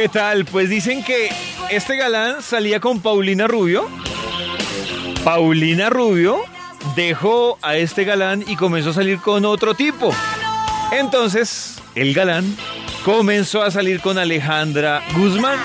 ¿Qué 0.00 0.08
tal? 0.08 0.44
Pues 0.44 0.70
dicen 0.70 1.02
que 1.02 1.28
este 1.70 1.96
galán 1.96 2.40
salía 2.40 2.78
con 2.78 3.00
Paulina 3.00 3.48
Rubio. 3.48 3.88
Paulina 5.24 5.90
Rubio 5.90 6.38
dejó 6.94 7.58
a 7.62 7.74
este 7.74 8.04
galán 8.04 8.44
y 8.46 8.54
comenzó 8.54 8.90
a 8.90 8.92
salir 8.92 9.18
con 9.18 9.44
otro 9.44 9.74
tipo. 9.74 10.14
Entonces, 10.92 11.82
el 11.96 12.14
galán 12.14 12.56
comenzó 13.04 13.60
a 13.60 13.72
salir 13.72 14.00
con 14.00 14.18
Alejandra 14.18 15.02
Guzmán. 15.16 15.58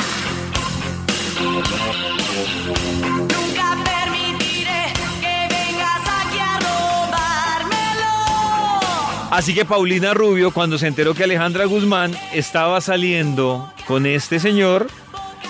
Así 9.34 9.56
que 9.56 9.66
Paulina 9.66 10.14
Rubio, 10.14 10.52
cuando 10.52 10.78
se 10.78 10.86
enteró 10.86 11.16
que 11.16 11.24
Alejandra 11.24 11.66
Guzmán 11.66 12.16
estaba 12.34 12.80
saliendo 12.82 13.68
con 13.88 14.06
este 14.06 14.40
señor, 14.40 14.92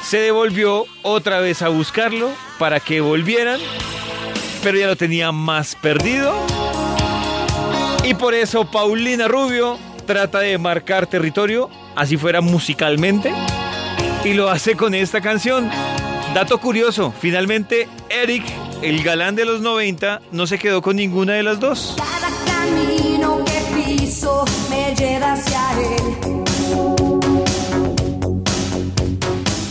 se 0.02 0.20
devolvió 0.20 0.86
otra 1.02 1.42
vez 1.42 1.62
a 1.62 1.68
buscarlo 1.68 2.32
para 2.58 2.80
que 2.80 3.02
volvieran, 3.02 3.60
pero 4.64 4.80
ya 4.80 4.88
lo 4.88 4.96
tenía 4.96 5.34
más 5.34 5.76
perdido. 5.76 6.34
Y 8.06 8.14
por 8.14 8.34
eso 8.34 8.64
Paulina 8.72 9.28
Rubio 9.28 9.78
trata 10.08 10.40
de 10.40 10.58
marcar 10.58 11.06
territorio, 11.06 11.70
así 11.94 12.16
fuera 12.16 12.40
musicalmente, 12.40 13.34
y 14.24 14.32
lo 14.32 14.50
hace 14.50 14.78
con 14.78 14.96
esta 14.96 15.20
canción. 15.20 15.70
Dato 16.34 16.58
curioso, 16.58 17.14
finalmente 17.20 17.90
Eric, 18.10 18.46
el 18.82 19.04
galán 19.04 19.36
de 19.36 19.44
los 19.44 19.60
90, 19.60 20.22
no 20.32 20.48
se 20.48 20.58
quedó 20.58 20.82
con 20.82 20.96
ninguna 20.96 21.34
de 21.34 21.44
las 21.44 21.60
dos. 21.60 21.98
Me 24.70 24.94
lleva 24.96 25.34
hacia 25.34 25.72
él. 25.72 26.04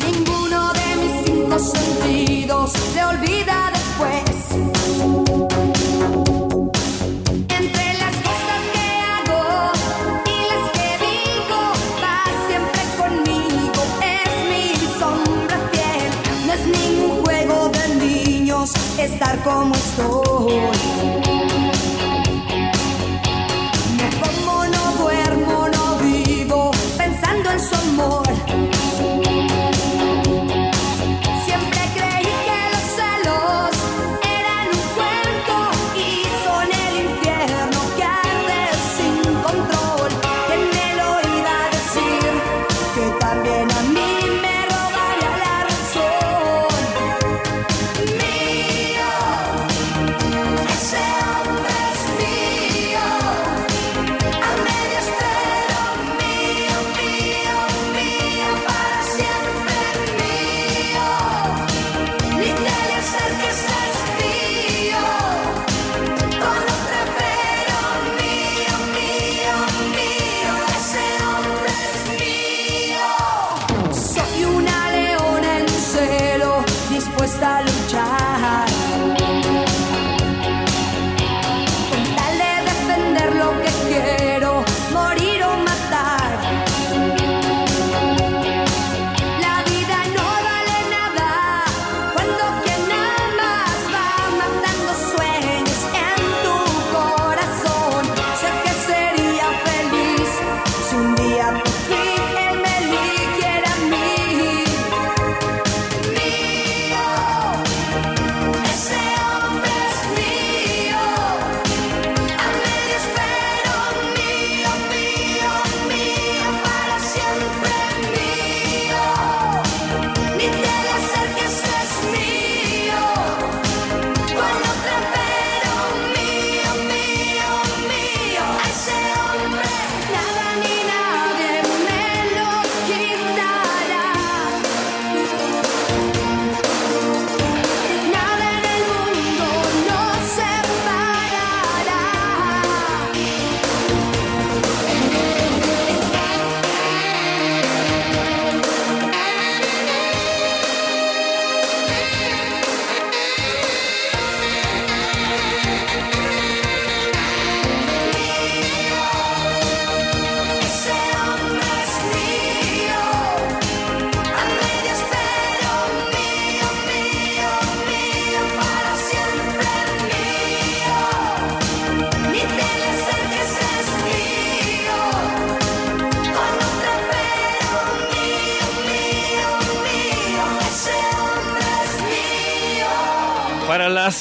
Ninguno 0.04 0.72
de 0.72 0.96
mis 0.96 1.26
cinco 1.26 1.58
sentidos 1.60 2.72
se 2.92 3.04
olvida 3.04 3.70
después. 3.72 4.22
Entre 7.48 7.92
las 8.00 8.16
cosas 8.16 8.62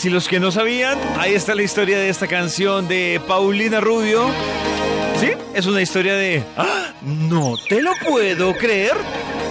Y 0.03 0.09
los 0.09 0.27
que 0.27 0.39
no 0.39 0.51
sabían, 0.51 0.97
ahí 1.19 1.35
está 1.35 1.53
la 1.53 1.61
historia 1.61 1.99
de 1.99 2.09
esta 2.09 2.25
canción 2.25 2.87
de 2.87 3.21
Paulina 3.27 3.79
Rubio. 3.79 4.31
Sí, 5.19 5.29
es 5.53 5.67
una 5.67 5.79
historia 5.79 6.15
de... 6.15 6.43
¡Ah! 6.57 6.87
No 7.03 7.53
te 7.69 7.83
lo 7.83 7.91
puedo 8.03 8.55
creer. 8.55 8.93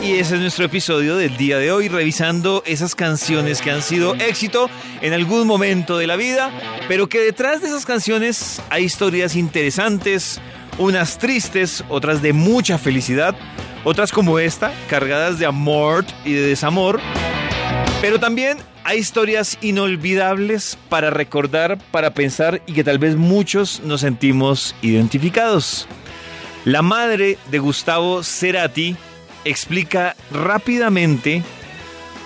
Y 0.03 0.15
ese 0.15 0.35
es 0.35 0.41
nuestro 0.41 0.65
episodio 0.65 1.17
del 1.17 1.37
día 1.37 1.59
de 1.59 1.71
hoy, 1.71 1.89
revisando 1.89 2.65
esas 2.67 2.97
canciones 2.97 3.63
que 3.63 3.71
han 3.71 3.81
sido 3.81 4.17
éxito 4.17 4.69
en 5.03 5.13
algún 5.13 5.47
momento 5.47 5.99
de 5.99 6.09
la 6.09 6.17
vida, 6.17 6.51
pero 6.89 7.09
que 7.09 7.21
detrás 7.21 7.61
de 7.61 7.69
esas 7.69 7.87
canciones 7.87 8.61
hay 8.71 8.85
historias 8.85 9.37
interesantes, 9.37 10.41
unas 10.79 11.19
tristes, 11.19 11.85
otras 11.89 12.23
de 12.23 12.33
mucha 12.33 12.77
felicidad, 12.77 13.37
otras 13.85 14.11
como 14.11 14.41
esta, 14.41 14.73
cargadas 14.89 15.39
de 15.39 15.47
amor 15.47 16.05
y 16.25 16.33
de 16.33 16.43
desamor. 16.43 17.01
Pero 18.01 18.19
también 18.19 18.59
hay 18.85 18.99
historias 18.99 19.59
inolvidables 19.61 20.79
para 20.89 21.11
recordar, 21.11 21.79
para 21.91 22.13
pensar 22.15 22.63
y 22.67 22.73
que 22.73 22.85
tal 22.85 22.99
vez 22.99 23.17
muchos 23.17 23.81
nos 23.81 24.01
sentimos 24.01 24.75
identificados. 24.83 25.87
La 26.65 26.83
madre 26.83 27.39
de 27.51 27.59
Gustavo 27.59 28.23
Cerati 28.23 28.97
explica 29.45 30.15
rápidamente 30.31 31.43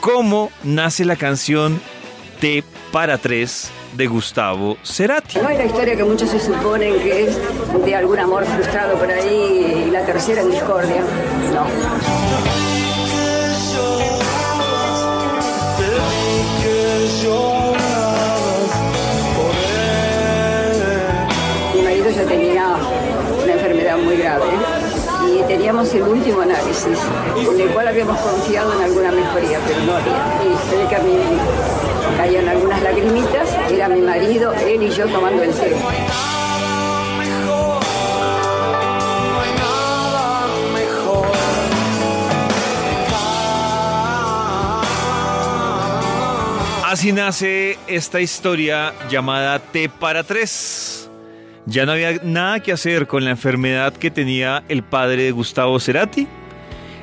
cómo 0.00 0.50
nace 0.62 1.04
la 1.04 1.16
canción 1.16 1.80
T 2.40 2.64
para 2.92 3.18
tres 3.18 3.70
de 3.96 4.06
Gustavo 4.06 4.76
Cerati. 4.82 5.38
No 5.38 5.48
hay 5.48 5.58
la 5.58 5.66
historia 5.66 5.96
que 5.96 6.04
muchos 6.04 6.30
se 6.30 6.40
suponen 6.40 6.98
que 7.00 7.28
es 7.28 7.38
de 7.84 7.94
algún 7.94 8.18
amor 8.18 8.44
frustrado 8.44 8.98
por 8.98 9.10
ahí 9.10 9.84
y 9.86 9.90
la 9.90 10.04
tercera 10.04 10.40
en 10.40 10.50
discordia. 10.50 11.02
No. 11.52 12.73
Tenía 22.28 22.76
una 23.42 23.52
enfermedad 23.52 23.98
muy 23.98 24.16
grave 24.16 24.44
y 25.28 25.42
teníamos 25.42 25.92
el 25.94 26.02
último 26.02 26.40
análisis, 26.40 26.98
en 27.36 27.60
el 27.60 27.68
cual 27.68 27.88
habíamos 27.88 28.18
confiado 28.18 28.72
en 28.74 28.82
alguna 28.82 29.12
mejoría, 29.12 29.58
pero 29.66 29.80
no 29.82 29.96
había. 29.96 30.90
Y 30.90 30.94
a 30.94 30.98
mí 31.00 31.18
caían 32.16 32.48
algunas 32.48 32.82
lagrimitas, 32.82 33.48
era 33.70 33.88
mi 33.88 34.00
marido, 34.00 34.52
él 34.54 34.82
y 34.82 34.90
yo 34.90 35.06
tomando 35.06 35.42
el 35.42 35.52
té. 35.52 35.76
Así 46.84 47.12
nace 47.12 47.76
esta 47.88 48.20
historia 48.20 48.94
llamada 49.10 49.58
T 49.58 49.88
para 49.88 50.22
tres. 50.22 51.03
Ya 51.66 51.86
no 51.86 51.92
había 51.92 52.20
nada 52.22 52.60
que 52.60 52.72
hacer 52.72 53.06
con 53.06 53.24
la 53.24 53.30
enfermedad 53.30 53.94
que 53.94 54.10
tenía 54.10 54.64
el 54.68 54.82
padre 54.82 55.24
de 55.24 55.30
Gustavo 55.30 55.80
Cerati. 55.80 56.28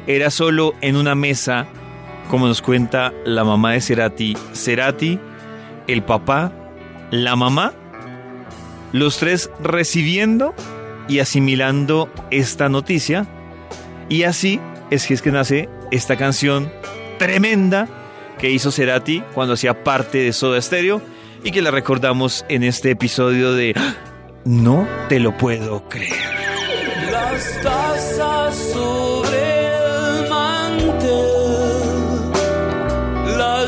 Era 0.05 0.29
solo 0.29 0.75
en 0.81 0.95
una 0.95 1.15
mesa, 1.15 1.67
como 2.29 2.47
nos 2.47 2.61
cuenta 2.61 3.11
la 3.25 3.43
mamá 3.43 3.71
de 3.71 3.81
Cerati, 3.81 4.37
Cerati, 4.53 5.19
el 5.87 6.03
papá, 6.03 6.51
la 7.09 7.35
mamá, 7.35 7.73
los 8.91 9.17
tres 9.17 9.49
recibiendo 9.63 10.53
y 11.07 11.19
asimilando 11.19 12.11
esta 12.29 12.69
noticia. 12.69 13.27
Y 14.09 14.23
así 14.23 14.59
es 14.91 15.07
que 15.07 15.15
es 15.15 15.21
que 15.23 15.31
nace 15.31 15.69
esta 15.89 16.17
canción 16.17 16.71
tremenda 17.17 17.87
que 18.37 18.51
hizo 18.51 18.71
Cerati 18.71 19.23
cuando 19.33 19.53
hacía 19.53 19.83
parte 19.83 20.19
de 20.19 20.33
Soda 20.33 20.61
Stereo 20.61 21.01
y 21.43 21.51
que 21.51 21.61
la 21.61 21.71
recordamos 21.71 22.45
en 22.47 22.63
este 22.63 22.91
episodio 22.91 23.53
de. 23.53 23.73
No 24.45 24.87
te 25.07 25.19
lo 25.19 25.37
puedo 25.37 25.87
creer. 25.87 26.15
Las 27.11 27.61
tazas 27.61 28.55
sobre 28.55 29.67
el 29.75 30.29
mantel, 30.29 31.27
la 33.37 33.67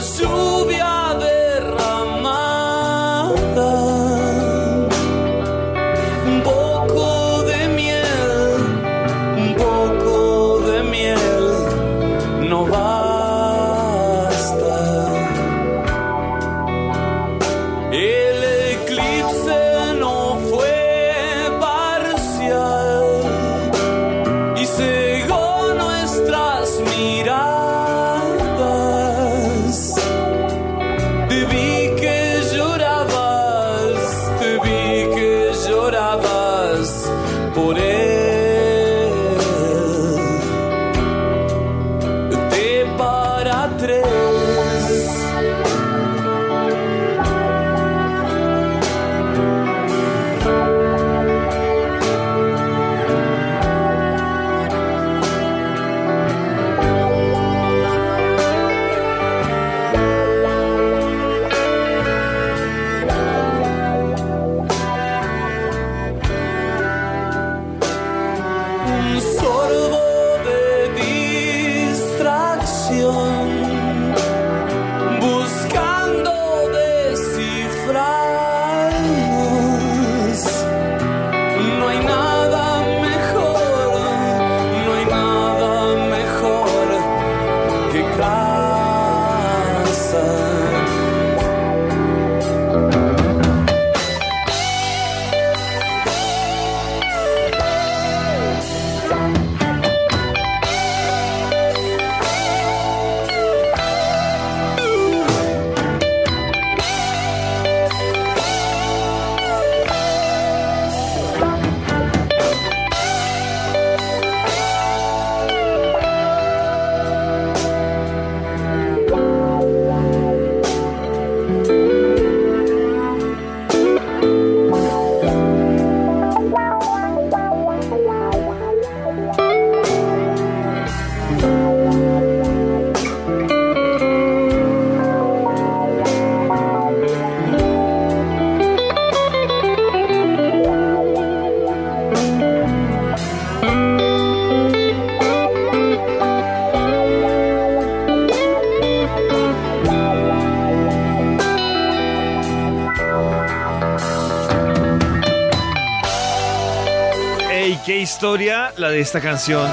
de 158.93 159.01
esta 159.01 159.19
canción! 159.19 159.67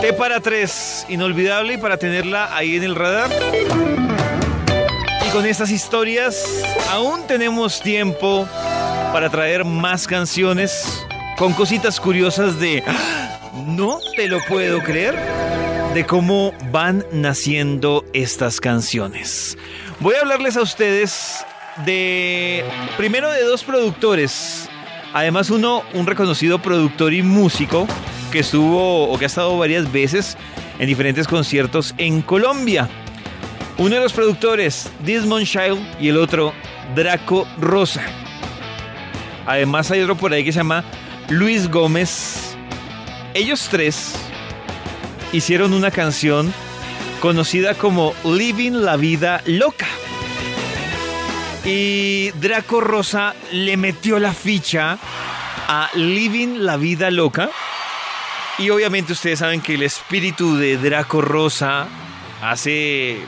T 0.00 0.12
para 0.14 0.40
tres. 0.40 1.04
inolvidable 1.08 1.74
y 1.74 1.76
para 1.76 1.98
tenerla 1.98 2.56
ahí 2.56 2.76
en 2.76 2.82
el 2.82 2.94
radar. 2.94 3.30
Y 5.26 5.30
con 5.30 5.44
estas 5.46 5.70
historias 5.70 6.62
aún 6.90 7.26
tenemos 7.26 7.80
tiempo 7.80 8.48
para 9.12 9.28
traer 9.28 9.64
más 9.64 10.06
canciones 10.06 11.04
con 11.36 11.52
cositas 11.52 12.00
curiosas 12.00 12.58
de 12.58 12.82
¡Ah! 12.86 13.38
no 13.66 13.98
te 14.16 14.28
lo 14.28 14.38
puedo 14.48 14.80
creer 14.80 15.14
de 15.92 16.06
cómo 16.06 16.54
van 16.70 17.04
naciendo 17.12 18.04
estas 18.14 18.60
canciones. 18.60 19.58
Voy 20.00 20.14
a 20.14 20.20
hablarles 20.20 20.56
a 20.56 20.62
ustedes 20.62 21.44
de 21.84 22.64
primero 22.96 23.30
de 23.30 23.42
dos 23.42 23.62
productores. 23.62 24.70
Además 25.16 25.48
uno 25.48 25.82
un 25.94 26.06
reconocido 26.06 26.58
productor 26.58 27.14
y 27.14 27.22
músico 27.22 27.88
que 28.30 28.40
estuvo 28.40 29.08
o 29.08 29.18
que 29.18 29.24
ha 29.24 29.26
estado 29.28 29.56
varias 29.56 29.90
veces 29.90 30.36
en 30.78 30.88
diferentes 30.88 31.26
conciertos 31.26 31.94
en 31.96 32.20
Colombia. 32.20 32.86
Uno 33.78 33.94
de 33.94 34.02
los 34.02 34.12
productores, 34.12 34.92
Desmond 35.06 35.46
Child, 35.46 35.78
y 35.98 36.10
el 36.10 36.18
otro, 36.18 36.52
Draco 36.94 37.48
Rosa. 37.58 38.02
Además 39.46 39.90
hay 39.90 40.02
otro 40.02 40.18
por 40.18 40.34
ahí 40.34 40.44
que 40.44 40.52
se 40.52 40.58
llama 40.58 40.84
Luis 41.30 41.70
Gómez. 41.70 42.54
Ellos 43.32 43.68
tres 43.70 44.16
hicieron 45.32 45.72
una 45.72 45.90
canción 45.90 46.52
conocida 47.22 47.72
como 47.72 48.12
Living 48.22 48.72
la 48.72 48.98
Vida 48.98 49.40
Loca. 49.46 49.86
Y 51.66 52.30
Draco 52.30 52.80
Rosa 52.80 53.34
le 53.50 53.76
metió 53.76 54.20
la 54.20 54.32
ficha 54.32 54.98
a 55.66 55.90
Living 55.94 56.58
la 56.60 56.76
Vida 56.76 57.10
Loca. 57.10 57.50
Y 58.58 58.70
obviamente 58.70 59.12
ustedes 59.12 59.40
saben 59.40 59.60
que 59.60 59.74
el 59.74 59.82
espíritu 59.82 60.56
de 60.56 60.76
Draco 60.76 61.20
Rosa 61.20 61.88
hace 62.40 63.18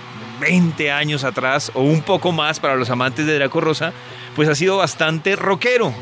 20 0.40 0.92
años 0.92 1.24
atrás, 1.24 1.72
o 1.74 1.82
un 1.82 2.02
poco 2.02 2.30
más 2.30 2.60
para 2.60 2.76
los 2.76 2.90
amantes 2.90 3.26
de 3.26 3.34
Draco 3.34 3.60
Rosa, 3.60 3.92
pues 4.36 4.48
ha 4.48 4.54
sido 4.54 4.76
bastante 4.76 5.34
rockero. 5.34 5.92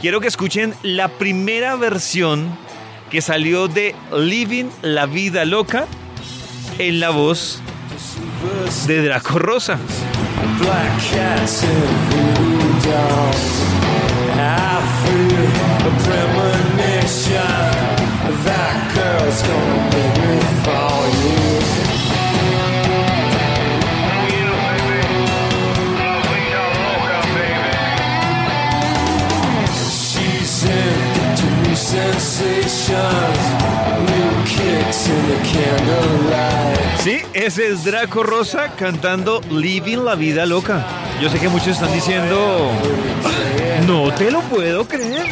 Quiero 0.00 0.20
que 0.20 0.26
escuchen 0.26 0.74
la 0.82 1.06
primera 1.06 1.76
versión 1.76 2.58
que 3.08 3.22
salió 3.22 3.68
de 3.68 3.94
Living 4.12 4.66
la 4.82 5.06
Vida 5.06 5.44
Loca 5.44 5.86
en 6.78 6.98
la 6.98 7.10
voz 7.10 7.60
de 8.88 9.00
Draco 9.00 9.38
Rosa. 9.38 9.78
Black 10.60 10.92
cats 11.00 11.64
and 11.64 11.94
voodoo. 12.08 12.68
I 14.40 14.80
feel 15.00 15.46
a 15.86 15.92
premonition. 16.04 17.56
That 18.44 18.76
girl's 18.94 19.40
gonna 19.42 19.78
make 19.92 20.16
me 20.22 20.34
fall 20.64 21.04
you. 21.22 21.38
Sensations, 31.88 33.42
Sí, 37.02 37.18
ese 37.32 37.68
es 37.68 37.84
Draco 37.84 38.22
Rosa 38.24 38.72
cantando 38.76 39.40
Living 39.50 39.98
la 39.98 40.16
Vida 40.16 40.44
Loca. 40.44 40.84
Yo 41.22 41.30
sé 41.30 41.38
que 41.38 41.48
muchos 41.48 41.68
están 41.68 41.92
diciendo, 41.92 42.70
"Ah, 43.24 43.84
no 43.86 44.12
te 44.12 44.30
lo 44.30 44.40
puedo 44.42 44.86
creer. 44.88 45.26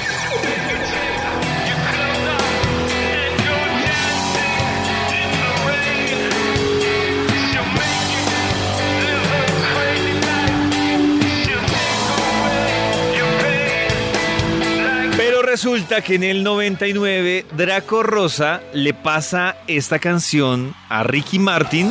Pero 15.17 15.41
resulta 15.41 16.03
que 16.03 16.17
en 16.17 16.25
el 16.25 16.43
99 16.43 17.47
Draco 17.57 18.03
Rosa 18.03 18.61
le 18.75 18.93
pasa 18.93 19.57
esta 19.67 19.99
canción 19.99 20.75
a 20.91 21.05
Ricky 21.05 21.39
Martin. 21.39 21.91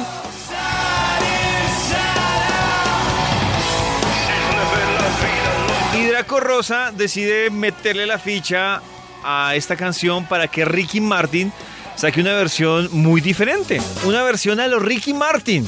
Y 5.97 6.05
Draco 6.05 6.39
Rosa 6.39 6.91
decide 6.95 7.49
meterle 7.49 8.05
la 8.05 8.19
ficha 8.19 8.81
a 9.23 9.55
esta 9.55 9.75
canción 9.75 10.25
para 10.25 10.47
que 10.47 10.63
Ricky 10.63 11.01
Martin 11.01 11.51
saque 11.95 12.21
una 12.21 12.35
versión 12.35 12.89
muy 12.91 13.21
diferente. 13.21 13.81
Una 14.03 14.21
versión 14.21 14.59
a 14.59 14.67
los 14.67 14.83
Ricky 14.83 15.15
Martin. 15.15 15.67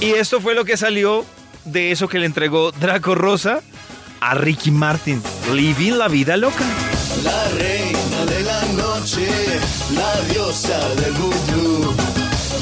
Y 0.00 0.12
esto 0.12 0.40
fue 0.40 0.54
lo 0.54 0.64
que 0.64 0.76
salió 0.76 1.26
de 1.64 1.90
eso 1.90 2.06
que 2.08 2.20
le 2.20 2.26
entregó 2.26 2.70
Draco 2.70 3.16
Rosa 3.16 3.62
a 4.22 4.34
Ricky 4.34 4.70
Martin. 4.70 5.20
Living 5.52 5.94
la 5.98 6.08
vida 6.08 6.36
loca. 6.36 6.64
La 7.24 7.48
reina 7.58 8.24
de 8.26 8.40
la 8.42 8.62
noche, 8.82 9.28
la 9.94 10.32
diosa 10.32 10.78
del 11.00 11.12
vudú. 11.12 11.94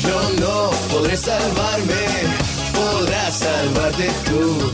Yo 0.02 0.20
no 0.40 0.70
podré 0.90 1.16
salvarme, 1.16 2.04
podrás 2.72 3.38
salvarte 3.38 4.10
tú. 4.24 4.72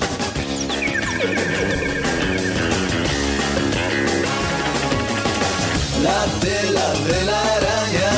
La 6.02 6.24
tela 6.40 6.88
de 7.08 7.24
la 7.24 7.40
araña, 7.56 8.12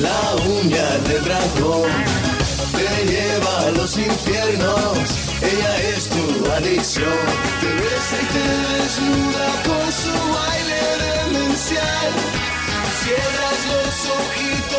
la 0.00 0.20
uña 0.44 0.86
del 1.08 1.24
dragón, 1.24 1.90
los 3.82 3.98
infiernos, 3.98 4.98
ella 5.42 5.74
es 5.96 6.08
tu 6.08 6.52
adicción. 6.52 7.18
Te 7.60 7.66
besa 7.66 8.16
y 8.22 8.26
te 8.34 8.44
desnuda 8.74 9.46
con 9.66 9.86
su 10.02 10.14
baile 10.36 10.82
demencial. 11.06 12.12
Cierras 13.02 13.60
los 13.72 13.94
ojitos 14.18 14.71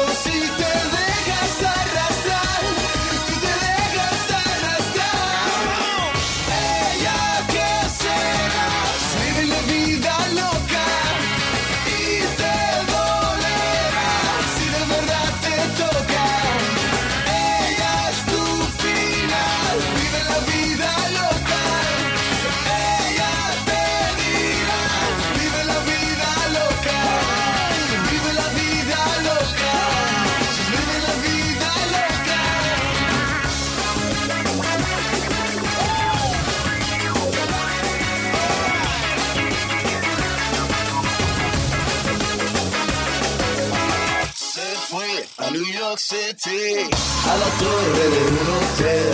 A 45.94 45.96
la 45.96 47.50
torre 47.60 48.10
de 48.10 48.22
un 48.32 48.48
hotel. 48.58 49.14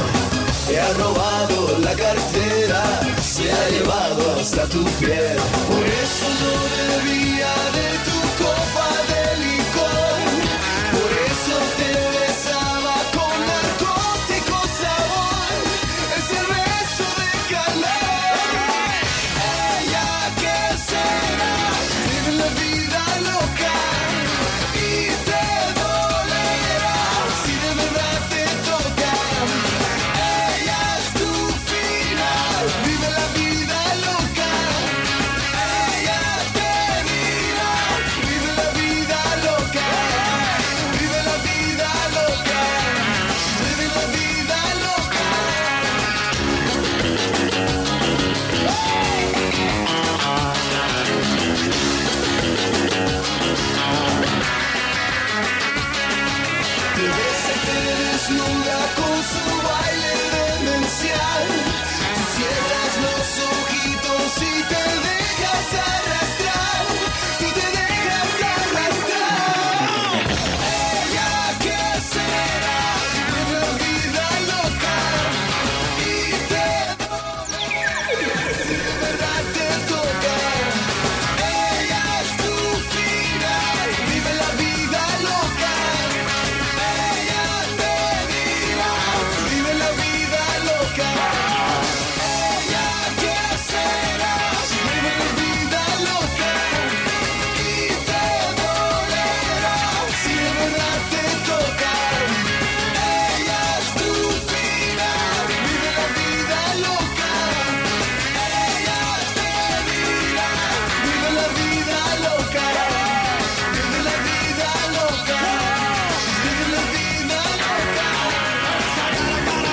Te 0.66 0.80
ha 0.80 0.94
robado 0.94 1.78
la 1.80 1.94
cartera, 1.94 3.02
se 3.22 3.52
ha 3.52 3.70
llevado 3.70 4.40
hasta 4.40 4.64
tu 4.70 4.86
piel. 4.98 5.38
Por 5.68 5.86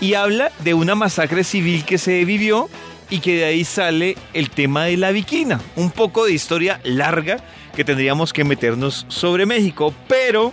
y 0.00 0.14
habla 0.14 0.52
de 0.60 0.74
una 0.74 0.94
masacre 0.94 1.44
civil 1.44 1.84
que 1.84 1.98
se 1.98 2.24
vivió 2.24 2.68
y 3.10 3.20
que 3.20 3.36
de 3.36 3.44
ahí 3.44 3.64
sale 3.64 4.16
el 4.34 4.50
tema 4.50 4.84
de 4.84 4.96
la 4.96 5.10
viquina. 5.10 5.60
Un 5.76 5.90
poco 5.90 6.26
de 6.26 6.32
historia 6.32 6.80
larga 6.84 7.38
que 7.74 7.84
tendríamos 7.84 8.32
que 8.32 8.44
meternos 8.44 9.06
sobre 9.08 9.46
México, 9.46 9.94
pero 10.08 10.52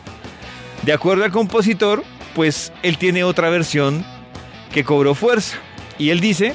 de 0.84 0.94
acuerdo 0.94 1.24
al 1.24 1.32
compositor, 1.32 2.04
pues 2.34 2.72
él 2.84 2.98
tiene 2.98 3.24
otra 3.24 3.50
versión 3.50 4.06
que 4.74 4.84
cobró 4.84 5.16
fuerza. 5.16 5.58
Y 5.98 6.10
él 6.10 6.20
dice 6.20 6.54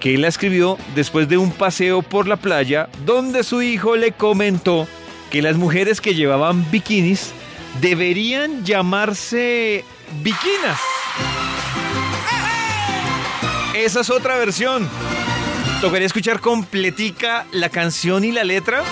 que 0.00 0.14
él 0.14 0.22
la 0.22 0.28
escribió 0.28 0.78
después 0.94 1.28
de 1.28 1.38
un 1.38 1.52
paseo 1.52 2.02
por 2.02 2.26
la 2.26 2.36
playa 2.36 2.88
donde 3.06 3.44
su 3.44 3.62
hijo 3.62 3.96
le 3.96 4.12
comentó 4.12 4.88
que 5.30 5.42
las 5.42 5.56
mujeres 5.56 6.00
que 6.00 6.14
llevaban 6.14 6.70
bikinis 6.70 7.32
deberían 7.80 8.64
llamarse 8.64 9.84
bikinas. 10.22 10.80
Esa 13.74 14.00
es 14.00 14.10
otra 14.10 14.36
versión. 14.36 14.88
Tocaría 15.80 16.06
escuchar 16.06 16.40
completica 16.40 17.46
la 17.52 17.70
canción 17.70 18.22
y 18.22 18.30
la 18.30 18.44
letra 18.44 18.84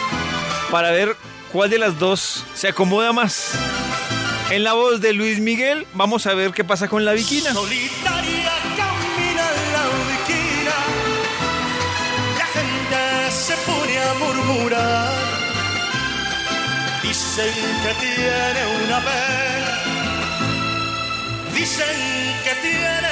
para 0.71 0.91
ver 0.91 1.17
cuál 1.53 1.69
de 1.69 1.79
las 1.79 1.99
dos 1.99 2.45
se 2.55 2.69
acomoda 2.69 3.13
más. 3.13 3.53
En 4.51 4.65
la 4.65 4.73
voz 4.73 5.01
de 5.01 5.13
Luis 5.13 5.39
Miguel, 5.39 5.87
vamos 5.93 6.27
a 6.27 6.35
ver 6.35 6.53
qué 6.53 6.65
pasa 6.65 6.89
con 6.89 7.05
la 7.05 7.13
bikina. 7.13 7.53
Solitaria 7.53 8.53
camina 8.77 9.47
la 9.75 9.85
viquina, 10.11 10.77
la 12.39 12.47
gente 12.47 13.31
se 13.31 13.55
pone 13.59 13.99
a 13.99 14.15
murmurar. 14.15 15.13
Dicen 17.03 17.53
que 17.83 17.95
tiene 18.01 18.87
una 18.87 18.99
pena, 19.01 19.79
dicen 21.55 21.87
que 22.45 22.55
tiene 22.63 23.09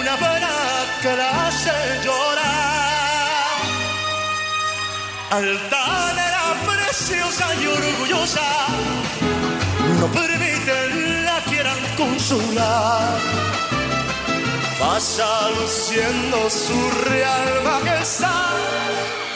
una 0.00 0.16
pena 0.16 0.57
que 1.02 1.16
la 1.16 1.46
hace 1.46 1.70
llorar. 2.04 2.48
Altanera, 5.30 6.44
preciosa 6.66 7.46
y 7.60 7.66
orgullosa, 7.66 8.48
no 10.00 10.06
permiten 10.08 11.24
la 11.24 11.40
quieran 11.42 11.78
consolar. 11.96 13.18
Pasa 14.78 15.50
luciendo 15.60 16.50
su 16.50 16.90
real 17.10 17.62
majestad, 17.64 18.56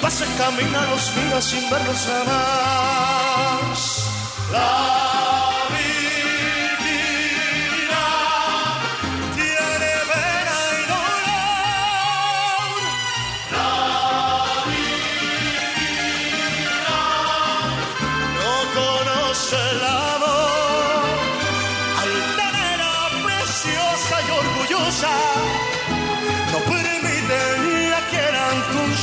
pasa 0.01 0.25
camina 0.39 0.87
los 0.87 1.15
días 1.15 1.45
sin 1.45 1.71
verlos 1.71 2.07
jamás. 2.07 3.79
La 4.51 5.12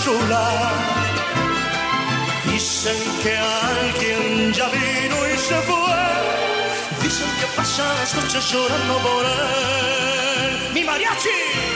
consolar. 0.09 0.73
Dicen 2.45 2.97
que 3.21 3.37
alguien 3.37 4.53
ya 4.53 4.67
vino 4.69 5.27
y 5.27 5.37
se 5.37 5.55
fue. 5.61 7.03
Dicen 7.03 7.29
que 7.39 7.45
pasa 7.55 7.83
las 7.93 8.15
noches 8.15 8.51
llorando 8.51 8.97
por 8.99 9.25
él. 9.25 10.73
¡Mi 10.73 10.83
mariachi! 10.83 11.68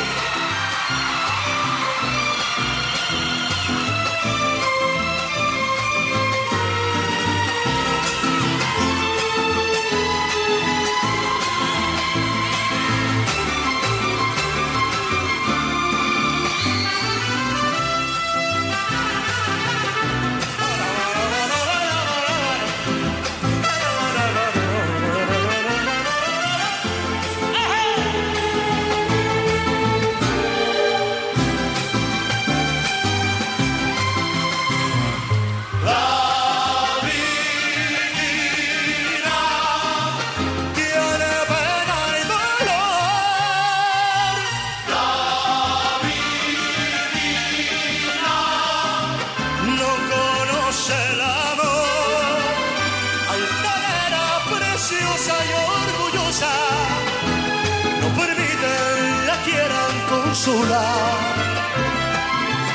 Sola. 60.44 60.84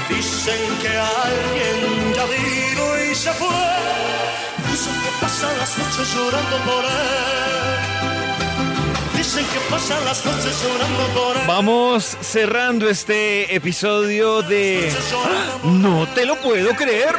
Dicen 0.08 0.62
que 0.80 0.88
alguien 0.88 2.14
ya 2.14 2.24
vino 2.24 2.84
y 3.04 3.14
se 3.14 3.32
fue. 3.32 3.48
Dicen 4.70 4.94
que 5.02 5.10
pasan 5.20 5.58
las 5.58 5.76
noches 5.76 6.14
llorando 6.14 6.56
por 6.64 6.84
él. 6.84 6.90
Dicen 9.18 9.44
que 9.52 9.60
pasan 9.70 10.02
las 10.06 10.24
noches 10.24 10.62
llorando 10.62 11.04
por 11.08 11.36
él. 11.36 11.42
Vamos 11.46 12.16
cerrando 12.22 12.88
este 12.88 13.54
episodio 13.54 14.40
de 14.42 14.90
No 15.64 16.06
te 16.14 16.24
lo 16.24 16.36
puedo 16.36 16.74
creer. 16.74 17.14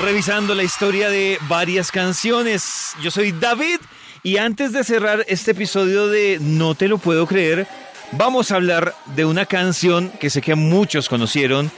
Revisando 0.00 0.54
la 0.54 0.62
historia 0.62 1.10
de 1.10 1.38
varias 1.48 1.92
canciones. 1.92 2.94
Yo 3.02 3.10
soy 3.10 3.32
David 3.32 3.80
y 4.22 4.38
antes 4.38 4.72
de 4.72 4.84
cerrar 4.84 5.24
este 5.28 5.50
episodio 5.50 6.08
de 6.08 6.38
No 6.40 6.74
te 6.74 6.88
lo 6.88 6.96
puedo 6.98 7.26
creer, 7.26 7.66
vamos 8.12 8.50
a 8.50 8.56
hablar 8.56 8.94
de 9.14 9.24
una 9.24 9.46
canción 9.46 10.10
que 10.20 10.30
sé 10.30 10.40
que 10.42 10.54
muchos 10.54 11.08
conocieron 11.08 11.70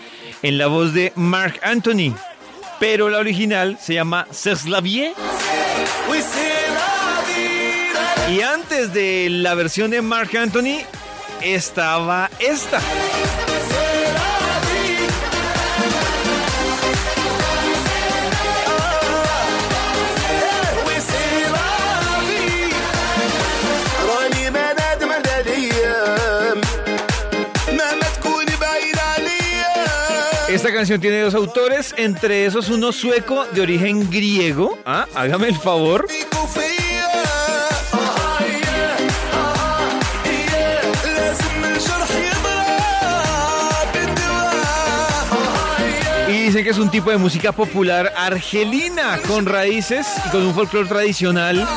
en 0.43 0.59
la 0.59 0.67
voz 0.67 0.93
de 0.93 1.13
Mark 1.15 1.61
Anthony, 1.63 2.15
pero 2.81 3.09
la 3.09 3.19
original 3.19 3.79
se 3.81 3.95
llama 3.95 4.27
C'est. 4.31 4.67
Y 8.31 8.41
antes 8.41 8.93
de 8.95 9.29
la 9.31 9.55
versión 9.55 9.91
de 9.91 10.01
Mark 10.01 10.37
Anthony 10.37 10.81
estaba 11.43 12.31
esta. 12.39 12.81
Esta 30.63 30.75
canción 30.75 31.01
tiene 31.01 31.23
dos 31.23 31.35
autores, 31.35 31.93
entre 31.97 32.47
esos 32.47 32.69
uno 32.69 32.93
sueco 32.93 33.47
de 33.47 33.63
origen 33.63 34.09
griego. 34.09 34.79
¿Ah? 34.87 35.09
Hágame 35.13 35.49
el 35.49 35.57
favor. 35.57 36.07
Y 46.29 46.33
dicen 46.33 46.63
que 46.63 46.71
es 46.71 46.79
un 46.79 46.93
tipo 46.93 47.11
de 47.11 47.17
música 47.17 47.51
popular 47.51 48.13
argelina, 48.17 49.19
con 49.27 49.47
raíces 49.47 50.07
y 50.29 50.31
con 50.31 50.47
un 50.47 50.55
folclore 50.55 50.89
tradicional 50.89 51.69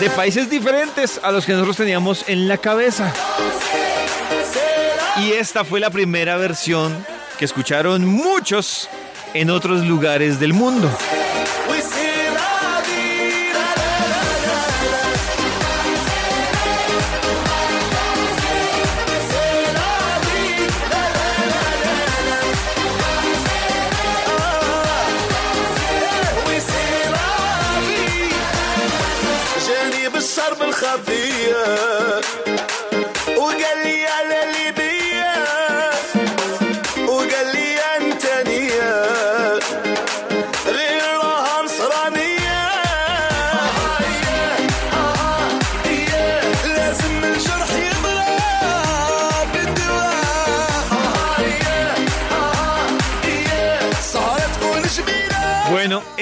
de 0.00 0.10
países 0.10 0.50
diferentes 0.50 1.20
a 1.22 1.30
los 1.30 1.46
que 1.46 1.52
nosotros 1.52 1.76
teníamos 1.76 2.24
en 2.26 2.48
la 2.48 2.58
cabeza. 2.58 3.14
Y 5.16 5.32
esta 5.32 5.64
fue 5.64 5.78
la 5.78 5.90
primera 5.90 6.36
versión 6.36 7.06
que 7.38 7.44
escucharon 7.44 8.04
muchos 8.04 8.88
en 9.32 9.50
otros 9.50 9.84
lugares 9.86 10.40
del 10.40 10.52
mundo. 10.52 10.90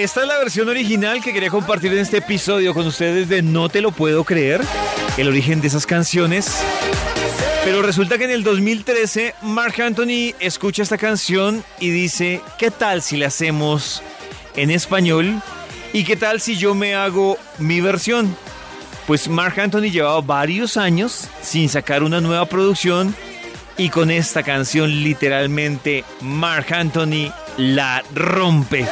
Esta 0.03 0.23
es 0.23 0.27
la 0.27 0.39
versión 0.39 0.69
original 0.69 1.23
que 1.23 1.33
quería 1.33 1.49
compartir 1.49 1.93
en 1.93 1.99
este 1.99 2.17
episodio 2.17 2.75
con 2.75 2.85
ustedes 2.89 3.29
de 3.29 3.41
No 3.41 3.69
te 3.69 3.81
lo 3.81 3.93
puedo 3.93 4.25
creer, 4.25 4.61
el 5.17 5.29
origen 5.29 5.61
de 5.61 5.69
esas 5.69 5.87
canciones. 5.87 6.61
Pero 7.65 7.83
resulta 7.83 8.19
que 8.19 8.25
en 8.25 8.33
el 8.33 8.43
2013 8.43 9.37
Mark 9.43 9.81
Anthony 9.81 10.35
escucha 10.41 10.83
esta 10.83 10.99
canción 10.99 11.63
y 11.79 11.91
dice, 11.91 12.41
¿qué 12.59 12.73
tal 12.73 13.01
si 13.01 13.17
la 13.17 13.29
hacemos 13.29 14.03
en 14.57 14.73
español? 14.73 15.41
¿Y 15.93 16.03
qué 16.03 16.17
tal 16.17 16.41
si 16.41 16.57
yo 16.57 16.75
me 16.75 16.97
hago 16.97 17.39
mi 17.59 17.81
versión? 17.81 18.37
Pues 19.07 19.29
Mark 19.29 19.61
Anthony 19.61 19.91
llevaba 19.93 20.21
varios 20.21 20.77
años 20.77 21.29
sin 21.43 21.69
sacar 21.69 22.03
una 22.03 22.21
nueva 22.21 22.47
producción 22.47 23.15
y 23.79 23.89
con 23.89 24.11
esta 24.11 24.43
canción 24.43 24.91
literalmente 24.91 26.05
Mark 26.21 26.73
Anthony 26.73 27.33
la 27.57 28.03
rompe. 28.15 28.87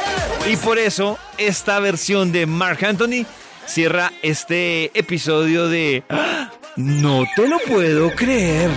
Y 0.49 0.55
por 0.57 0.77
eso 0.77 1.17
esta 1.37 1.79
versión 1.79 2.31
de 2.31 2.45
Mark 2.45 2.83
Anthony 2.85 3.25
cierra 3.65 4.11
este 4.21 4.97
episodio 4.97 5.67
de 5.67 6.03
¡Ah! 6.09 6.51
No 6.77 7.25
te 7.35 7.47
lo 7.47 7.59
puedo 7.59 8.11
creer. 8.15 8.69